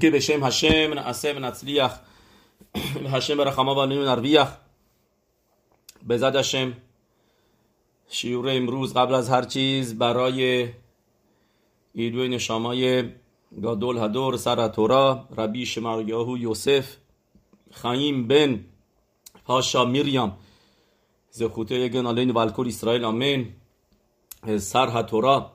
[0.00, 2.00] که به שם هشم نعسه و نצליח
[3.12, 4.58] هشم برחמה و نرוויח
[6.08, 6.72] بزد هشم
[8.08, 10.68] شیور امروز قبل از هر چیز برای
[11.94, 13.04] ایدوی نشامای
[13.62, 16.96] گادول هدور سراتورا ربی شمریاهو یوسف
[17.72, 18.64] خایم بن
[19.46, 20.36] پاشا میریام
[21.30, 23.52] زخوته گنالین و الکل اسرائیل آمین
[24.58, 25.52] سر هتورا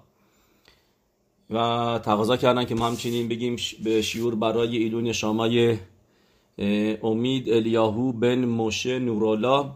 [1.50, 5.78] و تقاضا کردن که ما همچنین بگیم به شیور برای ایلون شامای
[7.04, 9.76] امید الیاهو بن موشه نورولا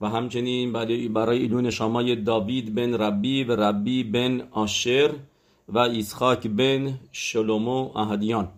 [0.00, 5.10] و همچنین برای, ایلون شامای داوید بن ربی و ربی بن آشر
[5.68, 8.48] و ایسخاک بن شلومو اهدیان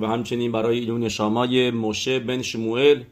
[0.00, 3.02] و همچنین برای ایلون شامای موشه بن شموئل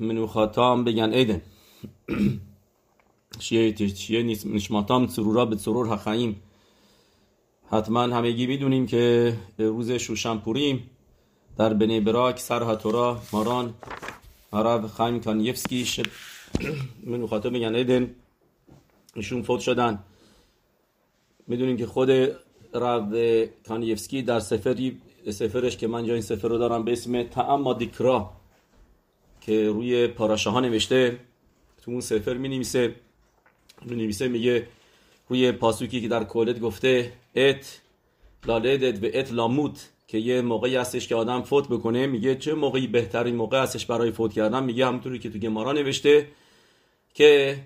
[0.00, 1.42] منوخاتام بگن ایدن.
[3.38, 6.42] شیه نشماتام سرورا به سرور حخاییم
[7.70, 10.90] حتما همگی می‌دونیم که روز شوشنپوریم
[11.58, 13.74] در بنی براک سر هتورا ماران
[14.52, 16.06] عرب خایم کانیفسکی شد.
[17.06, 18.14] من خاطر میگن ایدن
[19.14, 19.98] ایشون فوت شدن.
[21.46, 22.10] می‌دونیم که خود
[22.74, 23.14] رب
[23.68, 28.30] کانیفسکی در سفری سفرش که من جا این سفر رو دارم به اسم تعما دیکرا
[29.40, 31.18] که روی پاراشه ها نوشته.
[31.82, 32.94] تو اون سفر می نویسه می
[33.86, 34.68] نویسه میگه
[35.28, 37.80] روی پاسوکی که در کولت گفته ات
[38.46, 42.86] لالدت و ات لاموت که یه موقعی هستش که آدم فوت بکنه میگه چه موقعی
[42.86, 46.28] بهترین موقع هستش برای فوت کردن؟ میگه همونطوری که تو گمارا نوشته
[47.14, 47.58] که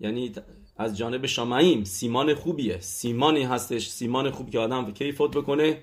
[0.00, 0.32] یعنی
[0.76, 5.82] از جانب شامعیم سیمان خوبیه سیمانی هستش سیمان خوب که آدم کی فوت بکنه؟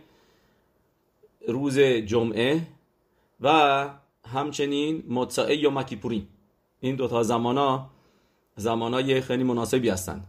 [1.47, 2.67] روز جمعه
[3.41, 3.89] و
[4.25, 6.27] همچنین مطعه یا مکیپورین.
[6.79, 7.89] این دوتا زمانا
[8.59, 10.27] زمانای خیلی مناسبی هستند.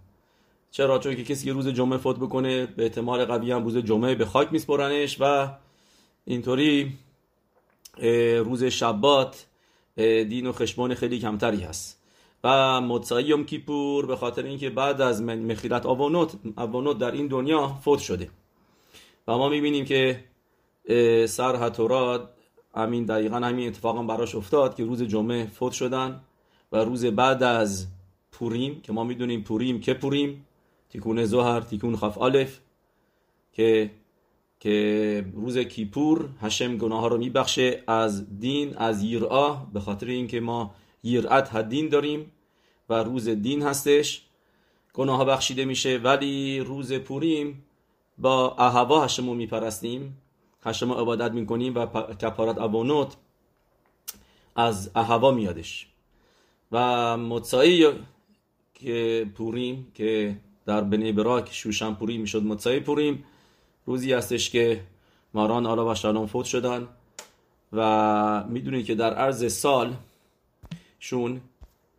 [0.70, 4.14] چرا؟ چون که کسی که روز جمعه فوت بکنه به احتمال قوی هم روز جمعه
[4.14, 5.48] به خاک میسپرنش و
[6.24, 6.98] اینطوری
[8.44, 9.46] روز شبات
[9.96, 12.00] دین و خشمان خیلی کمتری هست.
[12.44, 17.68] و مطعه یوم کیپور به خاطر اینکه بعد از مخیرت آوانوت آوانوت در این دنیا
[17.68, 18.30] فوت شده.
[19.28, 20.24] و ما می‌بینیم که
[21.26, 22.28] سر هتورات
[22.74, 26.20] همین دقیقا همین اتفاقا براش افتاد که روز جمعه فوت شدن
[26.72, 27.86] و روز بعد از
[28.32, 30.46] پوریم که ما می‌دونیم پوریم که پوریم
[30.88, 32.58] تیکون زهر تیکون خف آلف
[33.52, 33.90] که
[34.60, 40.40] که روز کیپور هشم گناه ها رو میبخشه از دین از یرآ به خاطر اینکه
[40.40, 40.74] ما
[41.04, 42.32] یرعت دین داریم
[42.88, 44.22] و روز دین هستش.
[44.94, 47.64] گناه ها بخشیده میشه ولی روز پوریم
[48.18, 50.16] با اهوا هشم رو میپرستیم.
[50.62, 53.16] هشم عبادت می‌کنیم و کپارت ابونوت
[54.56, 55.86] از اهوا میادش.
[56.72, 57.86] و متصایی
[58.80, 60.36] که پوریم که
[60.66, 63.24] در بنی براک شوشن پوری می‌شد متصایی پوریم.
[63.86, 64.80] روزی هستش که
[65.34, 66.88] ماران آلا و شلام فوت شدن
[67.72, 69.94] و می‌دونید که در عرض سال
[70.98, 71.40] شون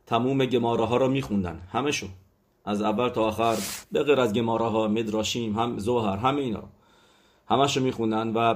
[0.06, 2.10] تموم گماره ها رو میخوندن همشون
[2.66, 3.58] از اول تا آخر
[3.92, 6.64] به غیر از گماره ها مدراشیم هم زوهر همه اینا
[7.50, 8.56] همش میخوندن و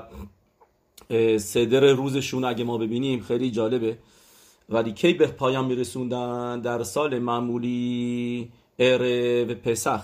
[1.38, 3.97] صدر روزشون اگه ما ببینیم خیلی جالبه.
[4.70, 10.02] ولی کی به پایان میرسوندن؟ در سال معمولی اره پسخ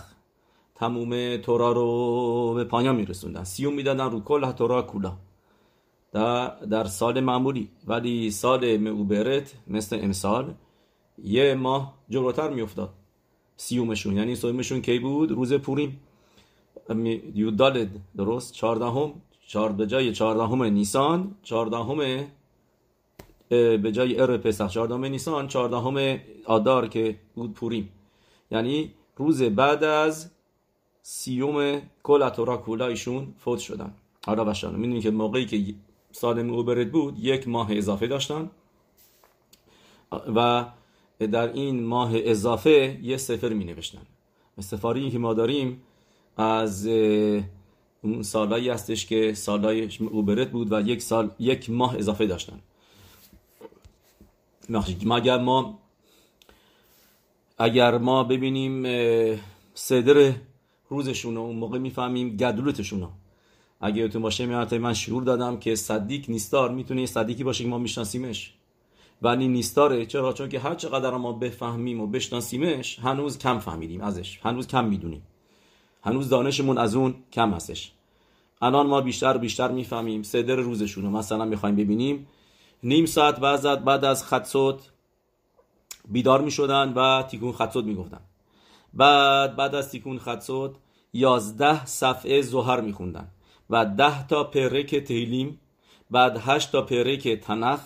[0.75, 3.43] تموم تورا رو به پایان میرسوندن.
[3.43, 5.17] سیوم می‌دادن رو کل تورا کولا.
[6.13, 7.69] در, در سال معمولی.
[7.87, 10.53] ولی سال معوبرت مثل امسال
[11.23, 12.89] یه ماه جلوتر میافتاد.
[13.55, 14.17] سیومشون.
[14.17, 15.99] یعنی سومشون کی بود؟ روز پوریم.
[17.35, 17.89] یودالد.
[18.17, 18.53] درست.
[18.53, 19.13] چهاردهم.
[19.47, 22.25] چهار به جای چهاردهم نیسان چهاردهم
[23.51, 27.89] به جای ار پسخ چهاردهم نیسان چهاردهم آدار که بود پوریم.
[28.51, 30.31] یعنی روز بعد از
[31.01, 33.93] سیوم کل اتورا کولا ایشون فوت شدن.
[34.25, 35.75] حالا بشان می‌دونی که موقعی که
[36.11, 38.49] سال اوبرد بود یک ماه اضافه داشتن.
[40.35, 40.65] و
[41.19, 44.01] در این ماه اضافه یه سفر می نوشتن
[44.59, 45.81] سفاری که ما داریم
[46.37, 46.87] از
[48.01, 52.59] اون سالایی هستش که سالای اوبرت بود و یک سال یک ماه اضافه داشتن.
[55.05, 55.79] مگر ما
[57.57, 58.83] اگر ما ببینیم
[59.73, 60.33] صدر
[60.89, 63.07] روزشون اون موقع می‌فهمیم گدولتشون
[63.81, 67.77] اگه تو باشه میاد من شعور دادم که صدیق نیستار می‌تونه صدیقی باشه که ما
[67.77, 68.53] میشناسیمش.
[69.21, 70.05] ولی نیستاره.
[70.05, 74.39] چرا؟ چون که هر چقدر ما بفهمیم و بشناسیمش هنوز کم فهمیدیم ازش.
[74.43, 75.21] هنوز کم می‌دونیم.
[76.03, 77.91] هنوز دانشمون از اون کم هستش.
[78.61, 81.09] الان ما بیشتر بیشتر می‌فهمیم صدر روزشون رو.
[81.09, 82.27] مثلا می‌خوایم ببینیم
[82.83, 84.89] نیم ساعت بعد بعد از خطسوت
[86.07, 88.21] بیدار می‌شدن و تیکون خطسوت می‌گفتن.
[88.93, 90.71] بعد بعد از تیکون خطسوت
[91.13, 93.27] یازده صفحه زهر میخوندن
[93.69, 95.59] و ده تا پرک تیلیم
[96.11, 97.79] بعد هشت تا پرک تنخ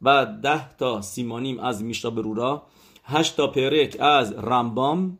[0.00, 2.62] بعد ده تا سیمانیم از میشا برورا
[3.04, 5.18] هشت تا پرک از رمبام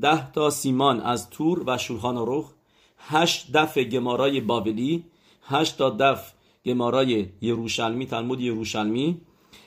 [0.00, 2.52] ده تا سیمان از تور و شولخان روخ
[2.98, 5.04] هشت دف گمارای بابلی
[5.42, 6.32] هشت تا دف
[6.66, 9.20] گمارای یروشلمی تلمود یروشلمی.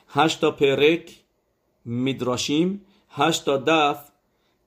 [0.07, 1.15] هشت تا پرک
[1.85, 2.81] میدراشیم.
[3.09, 4.11] هشت تا دف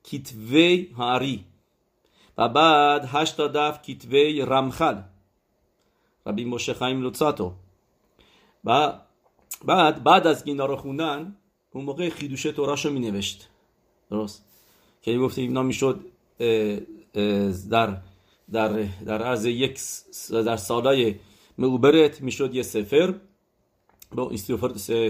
[0.02, 1.44] کیتوی هاری.
[2.38, 5.02] و بعد هشت تا دف کیتوی رمخل.
[6.26, 7.52] ربی موشه خیم لوتساتو
[8.64, 8.92] و
[9.64, 11.36] بعد بعد از اینا رو خوندن
[11.70, 13.48] اون موقع خیدوشه توراشو می نوشت
[14.10, 14.44] درست.
[15.02, 16.04] که گفتیم اینا می‌شد
[17.70, 17.96] در
[18.52, 19.80] در در عرض یک
[20.30, 21.14] در سالای
[21.60, 23.14] موبرت می‌شد یه سفر.
[24.14, 24.38] با این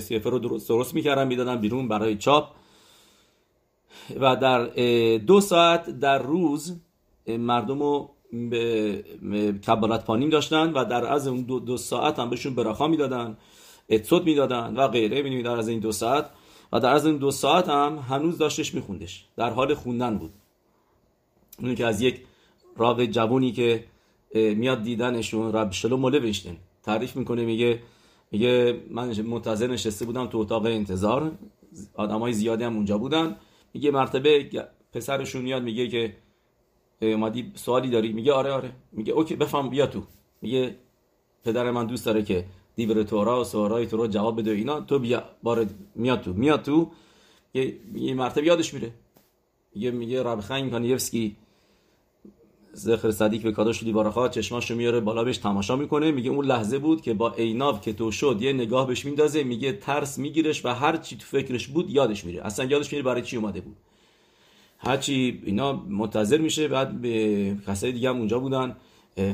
[0.01, 2.55] سفر رو درست, می‌کردن می‌دادن بیرون برای چاپ.
[4.21, 4.67] و در
[5.19, 6.81] دو ساعت در روز
[7.29, 8.11] مردم رو
[8.51, 9.05] به
[9.67, 13.37] کبالت پانیم داشتن و در از اون دو, دو ساعت هم بهشون براخا می‌دادن
[13.91, 15.21] اتسوت می‌دادن و غیره.
[15.21, 16.31] ببینید در از این دو ساعت؟
[16.73, 19.25] و در از این دو ساعت هم هنوز داشتش میخوندش.
[19.37, 20.33] در حال خوندن بود.
[21.59, 22.21] اون که از یک
[22.77, 23.85] راو جوونی که
[24.35, 27.83] میاد دیدنشون رب شلوم مولویشتن تعریف می‌کنه میگه
[28.33, 31.33] میگه من منتظر نشسته بودم تو اتاق انتظار.
[31.95, 33.37] آدمای زیادی هم اونجا بودن.
[33.75, 34.51] میگه مرتبه
[34.93, 36.17] پسرشون میاد میگه که
[37.03, 38.73] اومدی سوالی داری؟ میگه آره آره.
[38.93, 40.03] میگه اوکی بفهم بیا تو.
[40.43, 40.77] میگه
[41.45, 42.45] پدر من دوست داره که
[42.77, 44.81] دیور تورا و سوارای تو رو جواب بده اینا.
[44.81, 46.33] تو بیا بار میاد تو.
[46.33, 46.91] میاد تو.
[47.55, 48.93] یه مرتبه یادش میره.
[49.75, 51.37] میگه میگه رب خیم کانیفسکی
[52.73, 56.11] زخر صدیق به کاداش لیوارخا چشماشو میاره بالا بهش تماشا می‌کنه.
[56.11, 59.73] میگه اون لحظه بود که با عیناو که تو شد یه نگاه بهش میندازه میگه
[59.73, 62.47] ترس میگیرش و هر چی تو فکرش بود یادش میره.
[62.47, 63.77] اصلا یادش میره برای چی اومده بود.
[64.79, 68.77] هرچی اینا منتظر میشه بعد به کسای دیگه هم اونجا بودن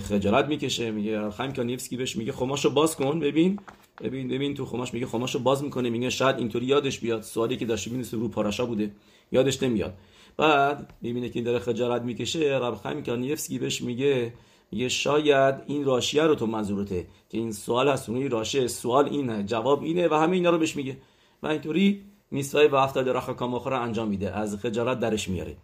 [0.08, 0.90] خجالت می‌کشه.
[0.90, 3.58] میگه خیم کانیفسکی بهش میگه خماشو باز کن ببین.
[4.00, 5.90] ببین ببین تو خماش میگه خماشو باز می‌کنه.
[5.90, 7.22] میگه شاید اینطوری یادش بیاد.
[7.22, 8.90] سوالی که داشت می‌دونست رو پاراشا بوده.
[9.32, 9.94] یادش نمیاد.
[10.36, 14.32] بعد می‌بینه که این داره خجالت می‌کشه رب خیم کانیفسکی بهش میگه
[14.72, 18.08] میگه شاید این راشیه رو تو منظورته که این سوال هست.
[18.08, 20.96] اون راشه سوال اینه جواب اینه و همه اینا رو بهش میگه.
[21.42, 24.36] و اینطوری میسای و هفتاد رخ کاماخر رو انجام میده.
[24.36, 25.56] از خجالت درش میاره.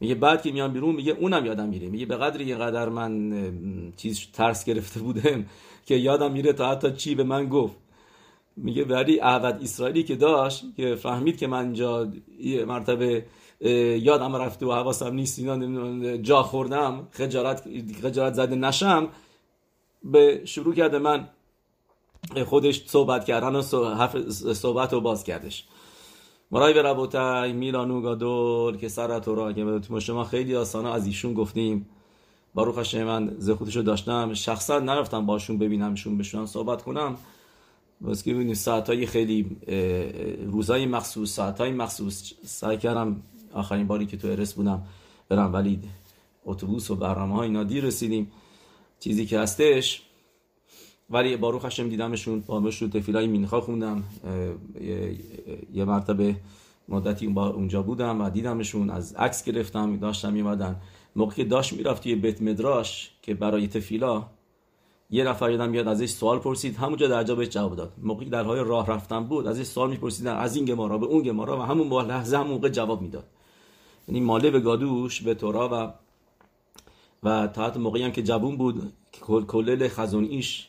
[0.00, 1.88] میگه بعد که میان بیرون میگه اونم یادم میره.
[1.88, 3.32] میگه به قدر من
[3.96, 5.46] چیز ترس گرفته بودم
[5.86, 7.76] که یادم میره تا حتی چی به من گفت.
[8.56, 12.12] میگه ولی عهد اسرائیلی که داشت که فهمید که من جا
[12.66, 13.24] مرتبه
[13.60, 17.62] یادم رفته و حواسم نیست اینا جا خوردم خجالت
[18.02, 19.08] خجالت زده نشم.
[20.04, 21.28] به شروع کرده من
[22.46, 23.62] خودش صحبت کردن و
[24.54, 25.64] صحبت رو باز کردش.
[26.50, 31.34] مرای به ربوتای میلانو گادول که سر تورا که به شما خیلی آسانا از ایشون
[31.34, 31.88] گفتیم.
[32.54, 34.34] باروخ هشه من زخودشو داشتم.
[34.34, 37.16] شخصا نرفتم باشون ببینمشون بشونم صحبت کنم.
[38.08, 39.56] بس که ببینیم ساعتهای خیلی
[40.46, 43.22] روزای مخصوص ساعتهای مخصوص سعی کردم
[43.58, 44.82] آخرین باری که تو ارس بودم
[45.28, 45.80] برم ولی
[46.44, 48.30] اتوبوس و برنامه های اینا دیر رسیدیم.
[49.00, 50.02] چیزی که هستش
[51.10, 54.04] ولی باروخ هشم دیدمشون با مشروع تفیلای مینخا خوندم.
[55.72, 56.36] یه مرتبه
[56.88, 60.76] مدتی اونجا بودم و دیدمشون از عکس گرفتم داشتم میمدن
[61.16, 64.26] موقع که داشت می‌رفت توی بیت مدراش که برای تفیلا
[65.10, 66.76] یه نفر یادم میاد ازش سوال پرسید.
[66.76, 67.92] همونجا در بهش جواب داد.
[68.02, 70.36] موقعی در حال راه رفتن بود ازش سوال میپرسیدن.
[70.36, 73.24] از این گمارا به اون گمارا و همون با لحظه هم موقع جواب می‌داد.
[74.08, 75.92] یعنی ماله به گادوش به تورا و
[77.22, 78.92] و تا موقعی هم که جوون بود
[79.48, 80.68] کلل خزون ایش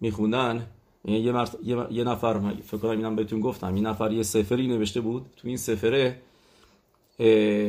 [0.00, 0.66] میخوندن.
[1.04, 1.56] یعنی یه, مرت...
[1.90, 2.04] یه...
[2.04, 5.26] نفر فکر کنم اینم بهتون گفتم یه نفر یه سفری نوشته بود.
[5.36, 6.22] تو این سفره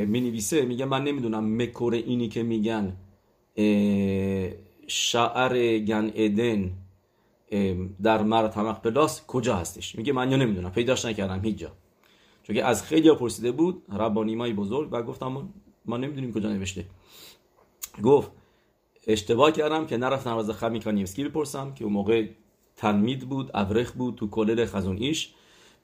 [0.08, 2.94] می نویسه میگه من نمی‌دونم مکور اینی که میگن
[4.88, 6.72] شعر گن ادن
[8.04, 9.96] در مرد همق پلاس کجا هستش.
[9.96, 11.72] میگه من یا نمی‌دونم پیداش نکردم هیچ جا.
[12.48, 15.50] چون از خیلی پرسیده بود ربانیمای بزرگ و گفتم
[15.86, 16.86] ما نمی‌دونیم کجا نوشته.
[18.04, 18.32] گفت
[19.08, 22.28] اشتباه کردم که نرفتم از خمی کانیوسکی بپرسم که اون موقع
[22.76, 25.34] تلمید بود ابرخ بود تو کلل خزون ایش.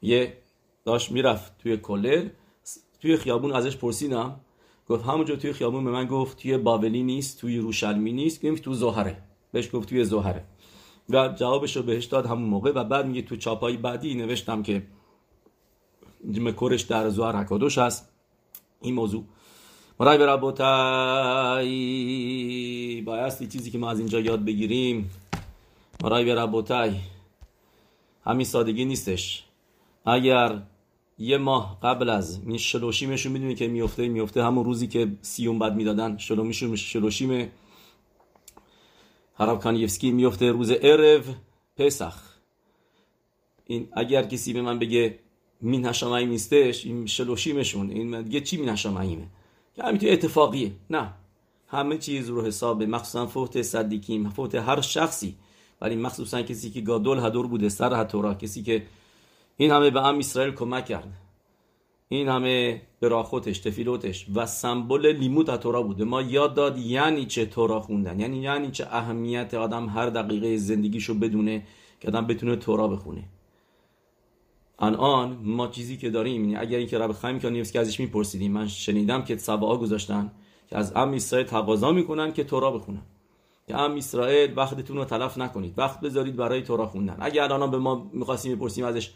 [0.02, 0.38] یه
[0.86, 2.30] داشت می‌رفت توی کلل
[3.02, 4.40] توی خیابون ازش پرسیدم.
[4.88, 8.74] گفت همونجا توی خیابون به من گفت توی بابلی نیست توی روشلمی نیست گفت تو
[8.74, 9.24] زهره.
[9.52, 10.44] بهش گفت توی زهره.
[11.10, 14.84] و جوابش رو بهش داد همون موقع و بعد میگه تو چاپای بعدی نوشتم که
[16.24, 18.10] مکورش در زهر حکادوش هست
[18.82, 19.24] این موضوع
[20.00, 21.72] مرای به ربوتای
[23.02, 25.12] بایستی چیزی که ما از اینجا یاد بگیریم
[26.04, 26.96] مرای به ربوتای
[28.26, 29.44] همین سادگی نیستش
[30.06, 30.62] اگر
[31.18, 35.76] یه ماه قبل از این شلوشیمشون می‌دونی که میفته میفته همون روزی که سیوم بد
[35.76, 36.18] می‌دادن
[36.76, 37.52] شلوشیم
[39.36, 41.24] هراب کانیفسکی میفته روز عرو
[41.78, 42.16] پسخ
[43.66, 45.20] این اگر کسی به من بگه
[45.64, 49.28] مین هشامعیم نیستش این شلوشیمشون این دیگه چی مین هشامعیمه
[49.76, 50.72] که همینطور اتفاقیه.
[50.90, 51.14] نه.
[51.68, 55.36] همه چیز رو حساب مخصوصا فوت صدیکیم فوت هر شخصی.
[55.82, 58.84] ولی مخصوصا کسی که گادول هدور بوده سر هتورا کسی که
[59.58, 61.14] این همه به ام اسرائیل کمک کرد.
[62.10, 66.04] این همه براخوتش تفیلوتش و سمبل لیمود تورا بوده.
[66.04, 71.14] ما یاد داد یعنی چه تورا خوندن یعنی یعنی چه اهمیت آدم هر دقیقه زندگیشو
[71.14, 71.64] بدونه
[72.00, 73.24] که آدم بتونه تورا بخونه.
[74.80, 78.52] الان ما چیزی که داریم یعنی اگر اینکه رب خیم که ازش میپرسیدیم.
[78.52, 80.32] من شنیدم که سبعا گذاشتن
[80.70, 83.02] که از ام اسرائیل تقاضا می‌کنن که تورا بخونن.
[83.68, 85.74] که ام اسرائیل وقتتون رو تلف نکنید.
[85.78, 87.18] وقت بذارید برای تورا خوندن.
[87.20, 89.14] اگر الان به ما می‌خواستیم بپرسیم ازش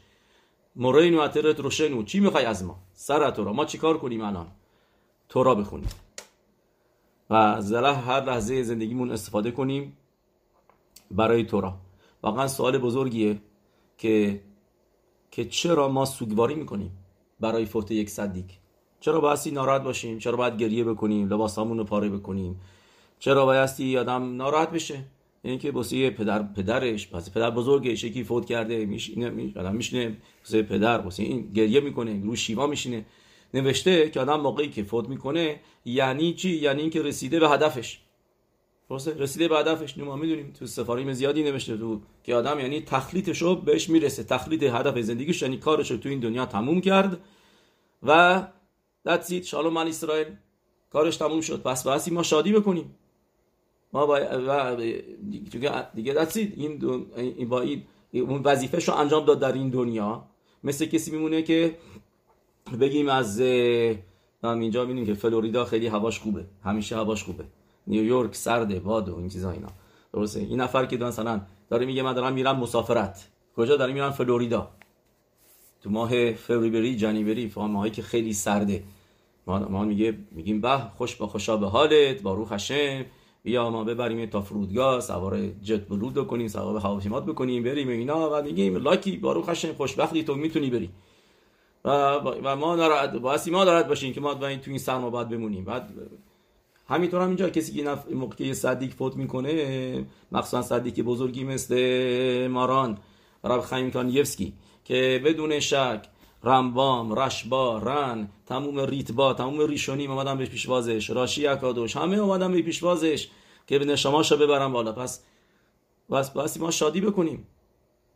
[0.76, 3.54] مورین و اترت روشنو چی می‌خوای از ما؟ سر تورا.
[3.54, 4.48] ما چیکار کنیم الان؟
[5.30, 5.90] تورا بخونیم.
[7.30, 9.98] و زله هر لحظه زندگیمون استفاده کنیم
[11.12, 11.74] برای تورا.
[12.24, 13.42] واقعا سوال بزرگیه
[13.98, 14.42] که
[15.32, 16.92] که چرا ما سوگواری می‌کنیم
[17.40, 18.46] برای فوت یک صدیک؟
[19.00, 22.62] چرا بایستی ناراحت باشیم؟ چرا باید گریه بکنیم؟ لباسامون رو پاره بکنیم؟
[23.20, 25.04] چرا بایستی آدم ناراحت بشه؟
[25.44, 30.18] یعنی که واسه پدر پدرش پس پدر بزرگش یکی فوت کرده میشینه می آدم میشینه
[30.44, 33.06] واسه پدر واسه این گریه می‌کنه رو شیوا میشینه.
[33.54, 38.00] نوشته که آدم موقعی که فوت می‌کنه یعنی چی؟ یعنی اینکه رسیده به هدفش.
[38.90, 39.98] درسته؟ رسیده به هدفش.
[39.98, 40.20] ما
[40.60, 44.24] تو سفاریم زیادی نوشته تو که آدم یعنی تخلیطش رو بهش می‌رسه.
[44.24, 47.20] تخلیط هدف زندگیش یعنی کارش رو تو این دنیا تموم کرد
[48.04, 48.44] و
[49.06, 50.28] دتسید شالوم من اسرائیل.
[50.90, 51.62] کارش تموم شد.
[51.62, 52.96] پس باسی ما شادی بکنیم.
[53.94, 54.20] ما با
[55.96, 60.24] دیگه دتسید این این با این اون وظیفه رو انجام داد در این دنیا.
[60.64, 61.78] مثل کسی میمونه که
[62.80, 63.40] بگیم از
[64.44, 66.46] اینجا می‌بینیم که فلوریدا خیلی هواش خوبه.
[66.64, 67.44] همیشه هواش خوبه.
[67.88, 69.70] نیویورک سرده باد و این چیزا اینا.
[70.14, 73.28] درسته؟ این نفر که مثلا داره میگه من دارم میرم مسافرت.
[73.56, 74.70] کجا؟ دارم میرم فلوریدا.
[75.82, 78.84] تو ماه فوریبری جانیبری ماهایی که خیلی سرده.
[79.48, 83.06] ما, ما میگه میگیم به خوش با خوشا به حالت با روح هشم
[83.44, 88.30] بیا ما ببریم تا فرودگاه سوار جت بلود کنیم سوار هواپیما بکنیم بریم اینا.
[88.30, 90.90] و میگیم لاکی با روح هشم خوشبختی تو می‌تونی بری.
[91.86, 91.90] و,
[92.44, 95.64] و ما ناراحت باسی ما دارد باشیم که ما تو این سرما باید بمونیم.
[95.64, 95.94] بعد
[96.90, 102.98] همینطور هم اینجا کسی که موقع صدیق فوت می‌کنه مخصوصا صدیق بزرگی مثل ماران
[103.44, 104.54] رب خیم کانیفسکی
[104.84, 106.10] که بدون شک
[106.44, 112.62] رمبام، رشبا، رن، تموم ریتبا، تموم ریشونی اومدن به پیشوازش، راشی اکادوش همه اومدن به
[112.62, 113.30] پیشوازش
[113.68, 114.92] که به نشماشو ببرم بالا.
[114.92, 115.24] پس
[116.12, 117.48] بس بس ما شادی بکنیم.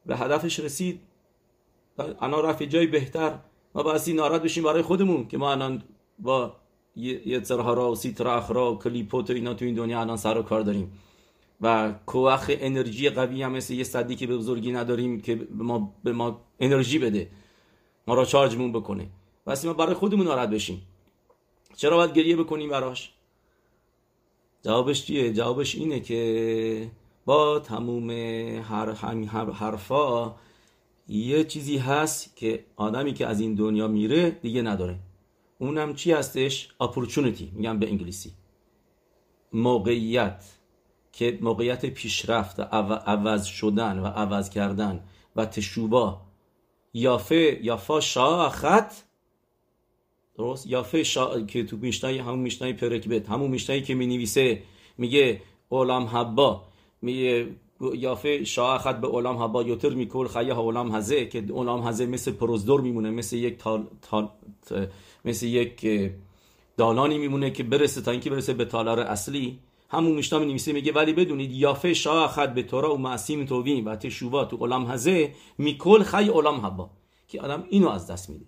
[0.06, 1.02] به هدفش رسید.
[2.22, 3.40] انا رفت جای بهتر.
[3.76, 5.84] ما باسی ناراحت بشیم برای خودمون که ما الان
[6.20, 6.56] با
[6.96, 10.44] یه را و سیتراخ را و کلیپوت و اینا تو این دنیا الان سر و
[10.44, 10.92] کار داریم.
[11.62, 15.94] و کوخ انرژی قوی هم مثل یه صدی که به بزرگی نداریم که به ما,
[16.04, 17.30] به ما انرژی بده.
[18.08, 19.08] ما را چارجمون بکنه.
[19.46, 20.82] واسه ما برای خودمون ناراحت بشیم.
[21.76, 23.12] چرا باید گریه بکنیم براش؟
[24.64, 26.92] جوابش چیه؟ جوابش اینه که
[27.26, 28.10] با تموم
[28.62, 30.36] هر همین حرفا
[31.08, 35.00] یه چیزی هست که آدمی که از این دنیا میره دیگه نداره.
[35.62, 38.32] اونم چی هستش؟ opportunity میگم به انگلیسی.
[39.54, 40.44] موقعیت
[41.12, 45.04] که موقعیت پیشرفت عوض شدن و عوض کردن
[45.36, 46.22] و تشوبا.
[46.94, 48.94] یافه یافا شا خط.
[50.38, 54.64] درست؟ یافه شا که تو میشنای همون میشنای پرکبت همون میشنایی که می نویسه
[54.98, 56.64] میگه اولام حبا.
[57.02, 57.48] میگه
[57.94, 59.64] یافه شاه خط به اولام حبا.
[59.64, 64.30] یوتر میکل خیه اولام هزه که اولام هزه مثل پروزدور میمونه مثل یک تال, تال
[65.26, 66.12] مثل یک
[66.78, 69.60] دالانی میمونه که برسه تا اینکه برسه به تالار اصلی.
[69.90, 73.86] همون میشنا می نویسه میگه ولی بدونید یافه شاه خد به تورا و معصیم توین
[73.86, 76.90] و تشوبا تو علم هزه میکل خی علم هبا
[77.28, 78.46] که آدم اینو از دست میده.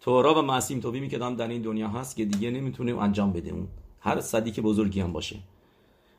[0.00, 3.50] تورا و معصیم توین که آدم در این دنیا هست که دیگه نمی‌تونه انجام بده.
[3.50, 3.68] اون
[4.00, 5.36] هر صدیق بزرگی هم باشه.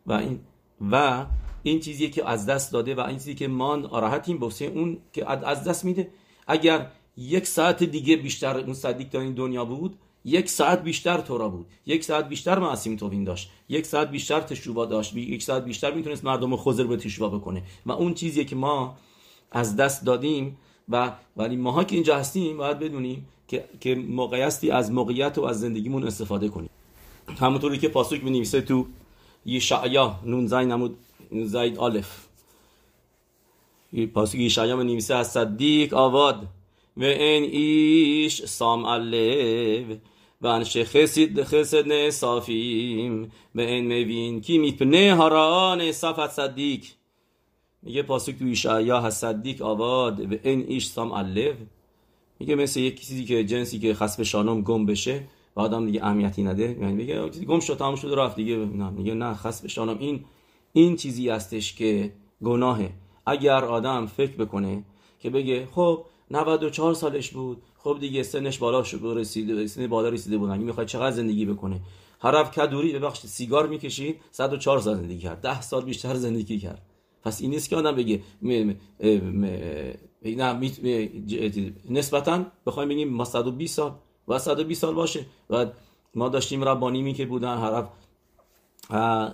[0.07, 0.39] و این
[0.91, 1.25] و
[1.63, 5.31] این چیزی که از دست داده و این چیزی که ما راحتیم بسه اون که
[5.47, 6.11] از دست میده.
[6.47, 11.49] اگر یک ساعت دیگه بیشتر اون صدیق در این دنیا بود یک ساعت بیشتر تورا
[11.49, 11.65] بود.
[11.85, 13.49] یک ساعت بیشتر معصیم توبین داشت.
[13.69, 15.15] یک ساعت بیشتر تشوبا داشت.
[15.15, 17.63] یک ساعت بیشتر می‌تونست مردم خزر به تشوبا بکنه.
[17.85, 18.97] و اون چیزی که ما
[19.51, 20.57] از دست دادیم
[20.89, 25.59] و ولی ماها که اینجا هستیم باید بدونیم که که موقعیتی از موقعیت و از
[25.59, 26.69] زندگیمون استفاده کنیم.
[27.39, 28.85] همونطوری که پاسوک می نویسه تو
[29.45, 30.97] یشعیا نون زای نمود
[31.43, 32.27] زاید آلف.
[34.13, 36.47] پاسوک یشعیا می نویسه از صدیق آواد.
[36.97, 39.97] و ایش سام الف
[40.41, 46.83] و انشه خسید خسد صافیم به این میبین کی میپنه هران صفت صدیق
[47.81, 51.55] میگه پاسک تو ایشعیا صدیق آباد به این ایش سام الف
[52.39, 55.23] میگه مثل یک چیزی که جنسی که خسب شانم گم بشه
[55.55, 59.13] و آدم دیگه اهمیتی نده یعنی میگه گم شد تمام شد رفت دیگه نه میگه
[59.13, 60.25] نه خسب شانم این
[60.73, 62.13] این چیزی هستش که
[62.43, 62.89] گناهه
[63.25, 64.83] اگر آدم فکر بکنه
[65.19, 67.61] که بگه خب 94 سالش بود.
[67.77, 70.49] خب دیگه سنش بالا شد رسیده سن بالا رسیده بود.
[70.49, 71.79] می‌خواد چقدر زندگی بکنه.
[72.19, 75.41] حرف کدوری ببخشید سیگار می‌کشید 104 سال زندگی کرد.
[75.41, 76.81] 10 سال بیشتر زندگی کرد.
[77.23, 78.75] پس این نیست که آدم بگه نه
[81.89, 83.91] نسبتا بخوایم بگیم ما 120 سال
[84.27, 85.25] و 120 سال باشه.
[85.49, 85.65] و
[86.15, 87.89] ما داشتیم ربانیمی که بودن حرف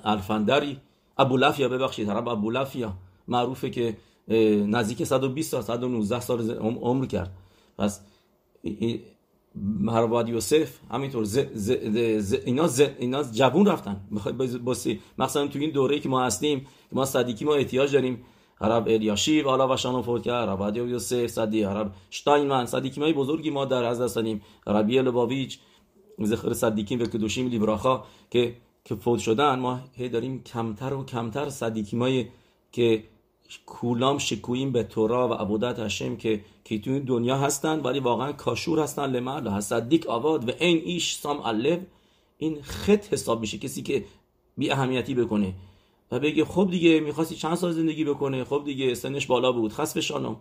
[0.06, 0.78] الفندری
[1.18, 2.94] ابولافیا ببخشید حرف ابولافیا
[3.28, 7.32] معروفه که نزدیک 120 سال 119 سال عمر کرد.
[7.78, 8.02] پس
[9.88, 11.72] هرواد یوسف همینطور ز, ز,
[12.20, 14.02] ز, اینا, اینا جوون رفتن.
[14.64, 18.24] باسی مثلا تو این دوره که ما هستیم ما صدیکی ما احتیاج داریم.
[18.62, 23.66] عرب الیاشیو حالا وشانو فوت کرد عرب یوسف صدی عرب شتاینمن صدیکی مای بزرگی ما
[23.66, 25.60] در از دستانیم عربی لباویچ
[26.20, 29.60] زخر صدیکیم و کدوشیم لیبراخا که که فوت شدن.
[29.60, 32.30] ما هی داریم کمتر و کمتر صدیکی
[32.72, 33.04] که
[33.66, 38.80] کولام شکویم به تورا و عبودت هشم که که تو دنیا هستن ولی واقعا کاشور
[38.80, 39.74] هستن لمعلا هست
[40.08, 41.80] آباد و این ایش سام الف
[42.38, 44.06] این خط حساب میشه کسی که
[44.58, 45.54] بی اهمیتی بکنه
[46.12, 49.74] و بگه خب دیگه می‌خواستی چند سال زندگی بکنه؟ خب دیگه سنش بالا بود.
[49.74, 50.36] خس بشانم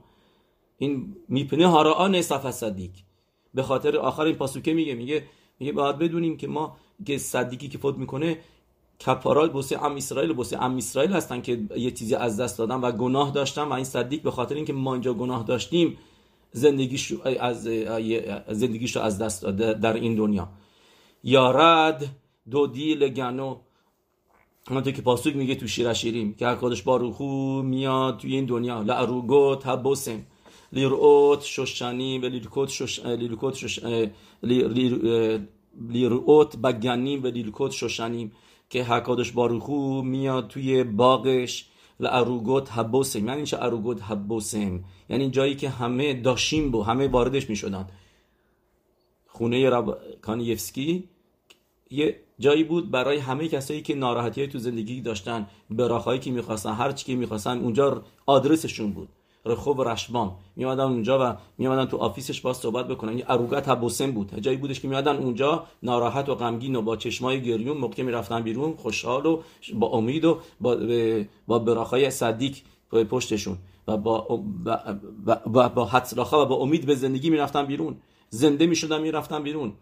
[0.78, 2.90] این میپنه هاران صف صدیق.
[3.54, 5.25] به خاطر آخر این پاسوکه میگه میگه
[5.61, 6.76] میگه باید بدونیم که ما
[7.07, 8.38] که صدیقی که فوت می‌کنه
[9.06, 12.92] کپارا بوسه ام اسرائیل بوسه ام اسرائیل هستن که یه چیزی از دست دادن و
[12.92, 15.99] گناه داشتن و این صدیق به خاطر اینکه ما اینجا گناه داشتیم
[16.52, 17.62] زندگیش از
[18.49, 20.49] زندگیش از دست داد در این دنیا.
[21.25, 22.04] یارد
[22.50, 23.56] دو دیل گنو.
[24.68, 28.82] همونطور که پاسوک میگه تو شیر شیریم که هر باروخو میاد توی این دنیا.
[28.82, 30.22] لعروگو تبوسم
[30.72, 33.81] لیروت شوشانی و لیرکوت شوش لیرکوت شوش
[35.81, 38.33] لیروت بگنیم و لیرکوت شوشنیم
[38.72, 41.68] که حکادش باروخو میاد توی باغش
[42.00, 47.87] لعروگوت حبوسم یعنی چه عروگوت حبوسم یعنی جایی که همه داشیم بو همه واردش می‌شدن.
[49.26, 51.08] خونه رب کانیفسکی
[51.90, 56.72] یه جایی بود برای همه کسایی که ناراحتی های تو زندگی داشتن براخایی که می‌خواستن
[56.72, 59.08] هر چی که می‌خواستن اونجا آدرسشون بود.
[59.44, 63.18] رخوب رشبام میادن اونجا و میادن تو آفیسش با صحبت بکنن.
[63.18, 64.38] یه اروگت حبوسم بود.
[64.40, 68.74] جایی بودش که میادن اونجا ناراحت و غمگین و با چشمای گریون موقع می‌رفتن بیرون
[68.76, 69.42] خوشحال و
[69.74, 70.76] با امید و با,
[71.46, 72.57] با براخای صدیق
[73.11, 74.42] پشتشون و با
[75.46, 77.96] با, با حتراخا و با امید به زندگی می‌رفتن بیرون.
[78.31, 79.72] زنده می‌شدن می‌رفتن بیرون.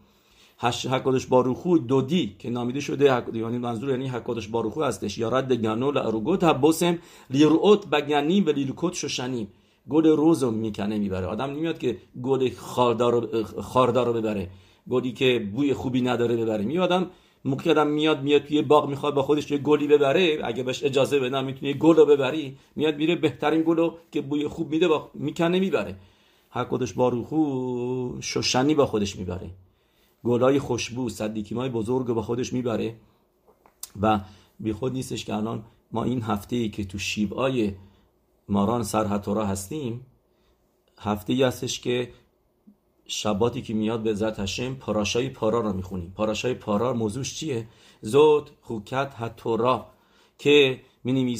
[0.62, 3.04] حکادش باروخو دودی که نامیده شده.
[3.34, 5.18] یعنی منظور یعنی حکادش باروخو هستش.
[5.18, 6.98] یا رد گنول اروگوت بوسم
[7.30, 9.48] لیروت بگنیم و لیلوکوت شوشنیم
[9.88, 11.26] گل روز رو می‌کنه می‌بره.
[11.26, 12.50] آدم نمیاد که گل
[13.60, 14.50] خاردار رو ببره.
[14.90, 16.64] گلی که بوی خوبی نداره ببره.
[16.64, 17.10] می آدم
[17.44, 20.38] موقع میاد میاد توی باغ می‌خواد با خودش یه گلی ببره.
[20.44, 22.56] اگه بهش اجازه بدن می‌تونه گل رو ببری.
[22.76, 25.96] میاد میره بهترین گل که بوی خوب میده با می‌کنه می‌بره.
[26.50, 29.50] حکادش باروخو شوشنی با خودش می‌بره.
[30.24, 32.96] گلای خوشبو صدیکیمای بزرگ با خودش می‌بره
[34.00, 34.20] و
[34.60, 37.74] بی خود نیستش که الان ما این هفته ای که تو شیبای
[38.48, 40.06] ماران سرحتورا هستیم
[40.98, 42.12] هفته ای هستش که
[43.06, 47.68] شباتی که میاد به ذات هشم پاراشای پارا رو می‌خونیم پاراشای پارا موضوعش چیه؟
[48.00, 49.86] زود خوکت هتورا
[50.38, 51.38] که می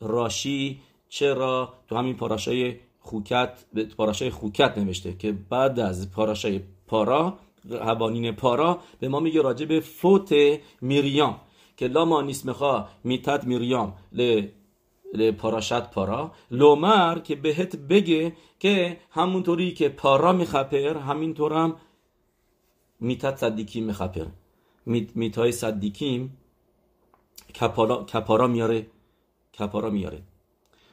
[0.00, 3.64] راشی چرا تو همین پاراشای خوکت
[3.96, 7.38] پاراشای خوکت نوشته که بعد از پاراشای پارا
[7.70, 10.34] هوانین پارا به ما میگه راجع به فوت
[10.80, 11.40] میریام.
[11.76, 13.94] که لاما نیسمخا میتد میریام.
[14.12, 21.76] ل پاراشت پارا لومر که بهت بگه که همونطوری که پارا میخپر همینطور هم
[23.00, 24.26] میتد صدیکیم میخپر.
[25.14, 26.36] میتای صدیکیم
[27.54, 28.86] کپارا, کپارا میاره.
[29.58, 30.22] کپارا میاره.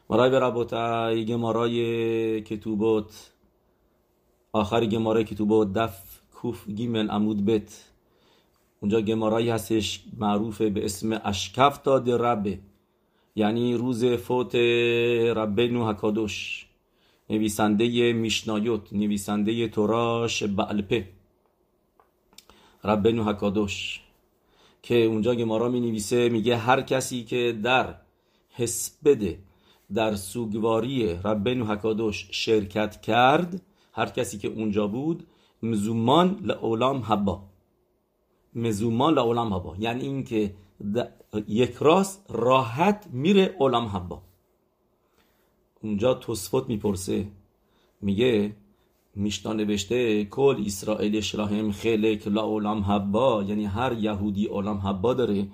[0.09, 3.31] مرای به ربوتای گمارای کتوبوت.
[4.53, 6.14] آخر گمارای کتوبوت دف
[6.75, 7.83] گیمل عمود بت.
[8.79, 12.59] اونجا گمارایی هستش معروف به اسم اشکفتا د ربه.
[13.35, 14.55] یعنی روز فوت
[15.35, 16.65] ربنو هکادوش.
[17.29, 21.07] نویسنده میشنایوت نویسنده توراش بعلپه
[22.83, 24.01] ربنو هکادوش.
[24.85, 27.95] که اونجا گمارا می نویسه میگه هر کسی که در
[28.49, 29.39] حسبده
[29.93, 33.61] در سوگواری ربنو هکادوش شرکت کرد
[33.93, 35.27] هر کسی که اونجا بود
[35.63, 37.43] مزومان لعولام حبا.
[38.55, 40.55] مزومان لعالم هبا یعنی اینکه
[41.47, 44.21] یک راست راحت میره عالم هبا
[45.81, 47.27] اونجا توسفوت می‌پرسه.
[48.01, 48.55] میگه
[49.15, 53.43] میشنا نوشته کل اسرائیل شلاهم خلک لا عالم حبا.
[53.43, 55.47] یعنی هر یهودی عالم حبا داره.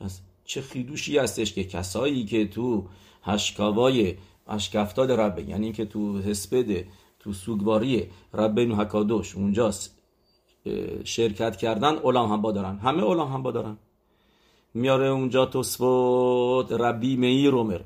[0.00, 2.88] پس چه خیدوشی هستش که کسایی که تو
[3.22, 4.16] هشکاوای
[4.46, 5.42] اشکفتاد ربه.
[5.42, 6.88] یعنی که تو هسپده
[7.24, 9.98] تو سوگواری ربه نو حکادوش اونجاست
[11.04, 12.78] شرکت کردن عالم حبا دارن.
[12.78, 13.76] همه عالم حبا دارن.
[14.74, 17.80] میاره اونجا توسفوت ربی میر رومر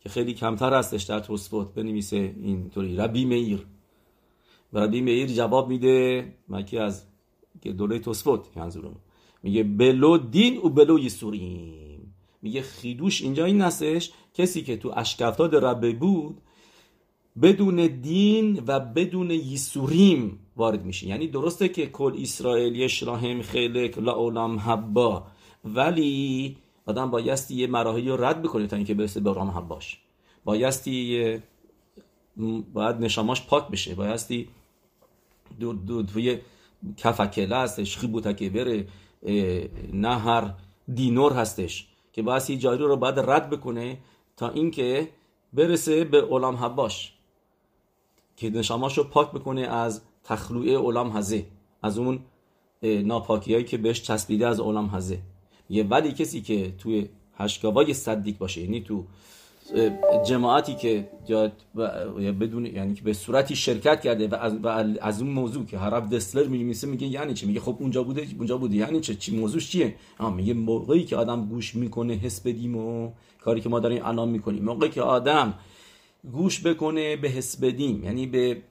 [0.00, 2.96] که خیلی کمتر هستش در توسفوت بنویسه اینطوری.
[2.96, 3.66] ربی میر
[4.72, 7.06] و ربی میر جواب میده مکی از
[7.62, 8.96] که دوره توسفوت منظورم.
[9.42, 12.14] میگه بلو دین و بلو یسوریم.
[12.42, 16.40] میگه خیدوش اینجا این هستش کسی که تو اشکفتاد ربه بود
[17.42, 24.56] بدون دین و بدون یسوریم وارد میشه یعنی درسته که کل اسرائیل یشراهم خیلک لا
[24.56, 25.26] حبا
[25.64, 30.00] ولی آدم بایستی یه مراحلی رو رد بکنه تا اینکه برسه به رام حباش.
[30.44, 31.38] بایستی
[32.72, 33.94] باید نشاماش پاک بشه.
[33.94, 34.48] بایستی
[35.60, 36.38] دو دو توی
[36.96, 38.86] کفکله هستش خیبوتکه بره
[39.92, 40.54] نهر
[40.94, 43.98] دینور هستش که بایستی جاری رو باید رد بکنه
[44.36, 45.08] تا اینکه
[45.52, 47.15] برسه به علام حباش.
[48.36, 51.46] که نشاماش رو پاک بکنه از تخلوعه علام هزه
[51.82, 52.18] از اون
[52.82, 55.18] ناپاکی هایی که بهش چسبیده از علام هزه
[55.70, 59.04] یه ولی کسی که توی هشکاوای صدیق باشه یعنی تو
[60.26, 61.08] جماعتی که
[62.40, 64.68] بدون یعنی که به صورتی شرکت کرده و از, و
[65.00, 68.58] از اون موضوع که حرف دسلر میگه میگه یعنی چی؟ میگه خب اونجا بوده اونجا
[68.58, 69.94] بوده یعنی چه چی موضوعش چیه؟
[70.36, 74.64] میگه موقعی که آدم گوش می‌کنه حس بدیم و کاری که ما داریم الان می‌کنیم.
[74.64, 75.54] موقعی که آدم
[76.32, 78.04] گوش بکنه به حس بدیم.
[78.04, 78.62] یعنی به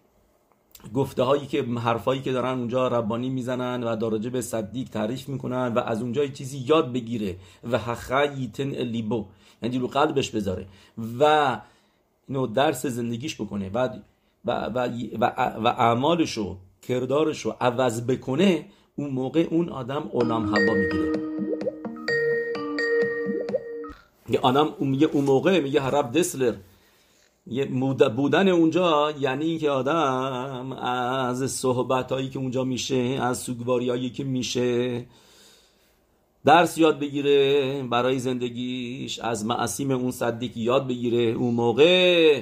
[0.94, 5.74] گفته هایی که حرفایی که دارن اونجا ربانی می‌زنن و دارجه به صدیق تعریف می‌کنن
[5.74, 7.36] و از اونجا چیزی یاد بگیره
[7.72, 9.26] و حخیتن لیبو
[9.62, 10.68] یعنی رو قلبش بذاره
[11.20, 11.58] و
[12.28, 13.90] اینو درس زندگیش بکنه و
[14.46, 14.90] و و
[15.20, 15.26] و,
[15.64, 18.66] و اعمالشو کردارشو عوض بکنه
[18.96, 21.12] اون موقع اون آدم علام هوا می‌گیره.
[24.30, 26.54] یه آدم میگه اون موقع میگه هرب دسلر.
[28.16, 34.24] بودن اونجا یعنی اینکه آدم از صحبت هایی که اونجا میشه از سوگواری هایی که
[34.24, 35.06] میشه
[36.46, 41.22] درس یاد بگیره برای زندگیش از معصیم اون صدیق یاد بگیره.
[41.22, 42.42] اون موقع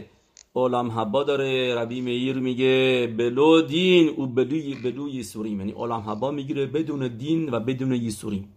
[0.56, 5.60] عالم حبا داره ربی میر میگه بلو دین و بلو, بلو یسوریم.
[5.60, 8.56] یعنی عالم حبا می‌گیره بدون دین و بدون یسوریم.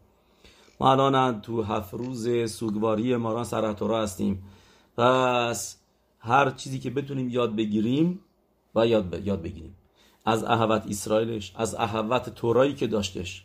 [0.80, 4.42] ما الان تو هفت روز سوگواری ماران سرطورا هستیم.
[4.96, 5.78] پس
[6.26, 8.20] هر چیزی که بتونیم یاد بگیریم
[8.74, 9.76] و یاد, یاد بگیریم.
[10.24, 13.44] از احوت اسرائیلش از احوت تورایی که داشتش.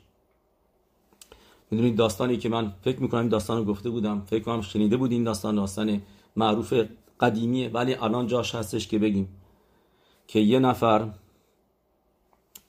[1.72, 5.24] می‌دونید داستانی که من فکر می‌کنم داستان رو گفته بودم فکر کنم شنیده بود این
[5.24, 6.02] داستان داستان
[6.36, 6.74] معروف
[7.20, 9.28] قدیمیه ولی الان جاش هستش که بگیم
[10.28, 11.10] که یه نفر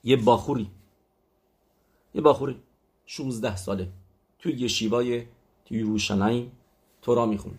[0.04, 0.70] یه باخوری
[2.14, 2.56] یه باخوری
[3.06, 3.88] 16 ساله
[4.38, 5.26] توی یه شیوای
[5.64, 6.50] توی روشنایی
[7.02, 7.54] تورا میخون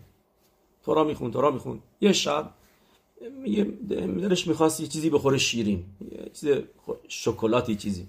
[0.84, 1.80] تورا میخون تورا میخون.
[2.00, 2.54] یه شب
[3.46, 6.50] یه دلش می‌خواست یه چیزی بخوره شیرین یه چیز
[7.08, 8.06] شکلاتی چیزی.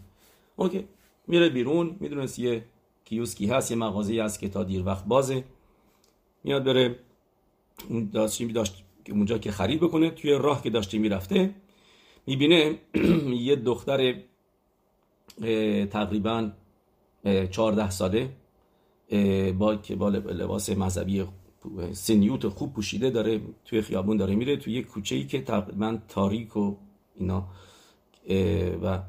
[0.56, 0.88] اوکی.
[1.28, 2.66] میره بیرون می‌دونست یه
[3.06, 5.44] کیوسکی هست یه مغازه هست که تا دیر وقت بازه.
[6.44, 7.00] میاد بره
[7.90, 11.56] اون داشتی داشت اونجا که خرید بکنه توی راه که داشته می‌رفته
[12.28, 12.80] می‌بینه
[13.50, 14.16] یه دختر
[15.92, 16.52] تقریبا
[17.52, 18.30] 14 ساله
[19.58, 21.26] با که با لباس مذهبی
[21.92, 26.58] سنیوت خوب پوشیده داره توی خیابون داره میره توی یه کوچه ای که تقریبا تاریک
[26.58, 26.76] و
[27.16, 27.48] اینا
[28.84, 29.04] و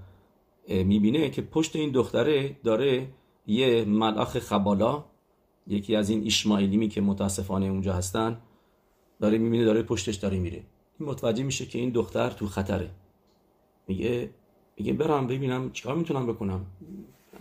[0.69, 3.09] می‌بینه که پشت این دختره داره
[3.47, 5.05] یه ملاخ خبالا
[5.67, 8.39] یکی از این اشماعیلیمی که متاسفانه اونجا هستن
[9.21, 10.63] داره می‌بینه داره پشتش داره میره.
[11.01, 12.91] این متوجه میشه که این دختر تو خطره.
[13.89, 14.31] میگه
[14.79, 16.67] میگه برم ببینم چیکار می‌تونم بکنم.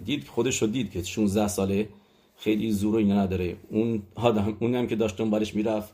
[0.05, 1.89] دید خودش رو دید که 16 ساله
[2.37, 3.57] خیلی زور و اینا نداره.
[3.69, 5.93] اون آدم اون هم که داشت دنبالش می‌رفت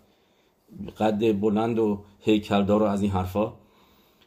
[0.99, 3.53] قد بلند و هیکلدار رو از این حرفا.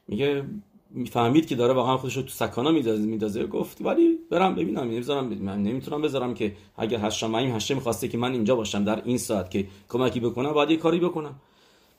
[0.08, 0.44] میگه
[0.90, 3.46] می‌فهمید که داره واقعا خودش رو تو سکانا میدازه میدازه.
[3.46, 8.32] گفت ولی برم ببینم نمی‌ذارم من نمی‌تونم بذارم که اگر هشتمایم هشته می‌خواسته که من
[8.32, 11.34] اینجا باشم در این ساعت که کمکی بکنم باید یه کاری بکنم.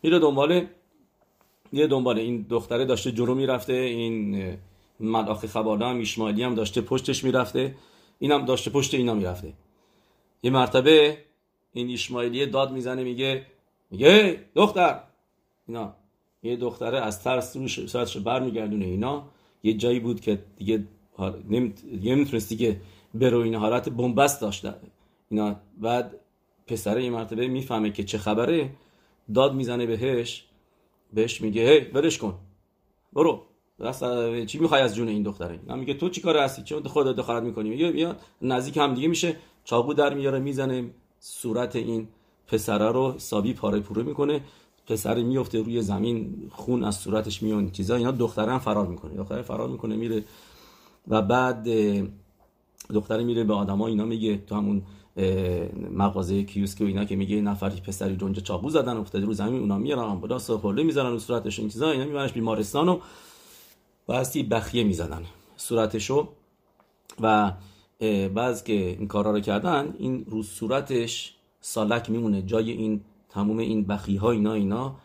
[0.04, 0.66] میره دنبال
[1.74, 3.74] یه دنبال این دختره داشته جلو می‌رفته.
[3.74, 4.58] این
[5.00, 7.76] ملاخ خباله هم هم داشته پشتش می‌رفته.
[8.20, 9.54] اینم داشته پشت اینا می‌رفته.
[10.46, 11.18] یه مرتبه
[11.74, 13.46] این ایشماعیلی داد می‌زنه میگه
[13.92, 15.00] میگه دختر.
[15.68, 15.94] اینا.
[16.44, 19.28] یه دختره از ترس روش ساعتش برمیگردونه اینا.
[19.64, 20.84] یه جایی بود که دیگه
[22.04, 22.82] نمی‌تونستی که
[23.14, 24.74] برو این حالت بنبست داشته.
[25.30, 25.56] اینا.
[25.78, 26.16] بعد
[26.68, 28.70] پسره این مرتبه می‌فهمه که چه خبره.
[29.34, 30.46] داد می‌زنه بهش.
[31.14, 32.40] بهش میگه هی ولش کن.
[33.14, 33.46] برو.
[34.48, 37.70] چی می‌خوای از جون این دختره؟ نه میگه تو چیکار هستی؟ چون خودت دخالت می‌کنی؟
[37.70, 39.36] میگه بیا نزدیک هم دیگه میشه.
[39.66, 42.08] چاقو در میاره می‌زنه صورت این
[42.48, 44.42] پسره رو سابی پاره پوره می‌کنه.
[44.88, 49.14] پسر میفته روی زمین خون از صورتش میون چیزا اینا دختره هم فرار می‌کنه.
[49.14, 50.24] دختره فرار می‌کنه میره.
[51.08, 51.68] و بعد
[52.94, 54.82] دختره میره به آدما اینا میگه تو همون
[55.92, 59.78] مغازه کیوسک و اینا که میگه نفری پسری اونجا چاقو زدن افتاده رو زمین اونا
[59.78, 63.00] میارن آمبولانس حوله می‌زنن رو صورتش این چیزا اینا میبرنش بیمارستان و
[64.06, 65.22] باستی بخیه می‌زدن
[65.58, 66.28] صورتشو
[67.22, 67.52] و
[68.34, 72.42] بعض که این کارا رو کردن این رو صورتش سالک میمونه.
[72.42, 74.96] جای این تموم این بخی ها اینا اینا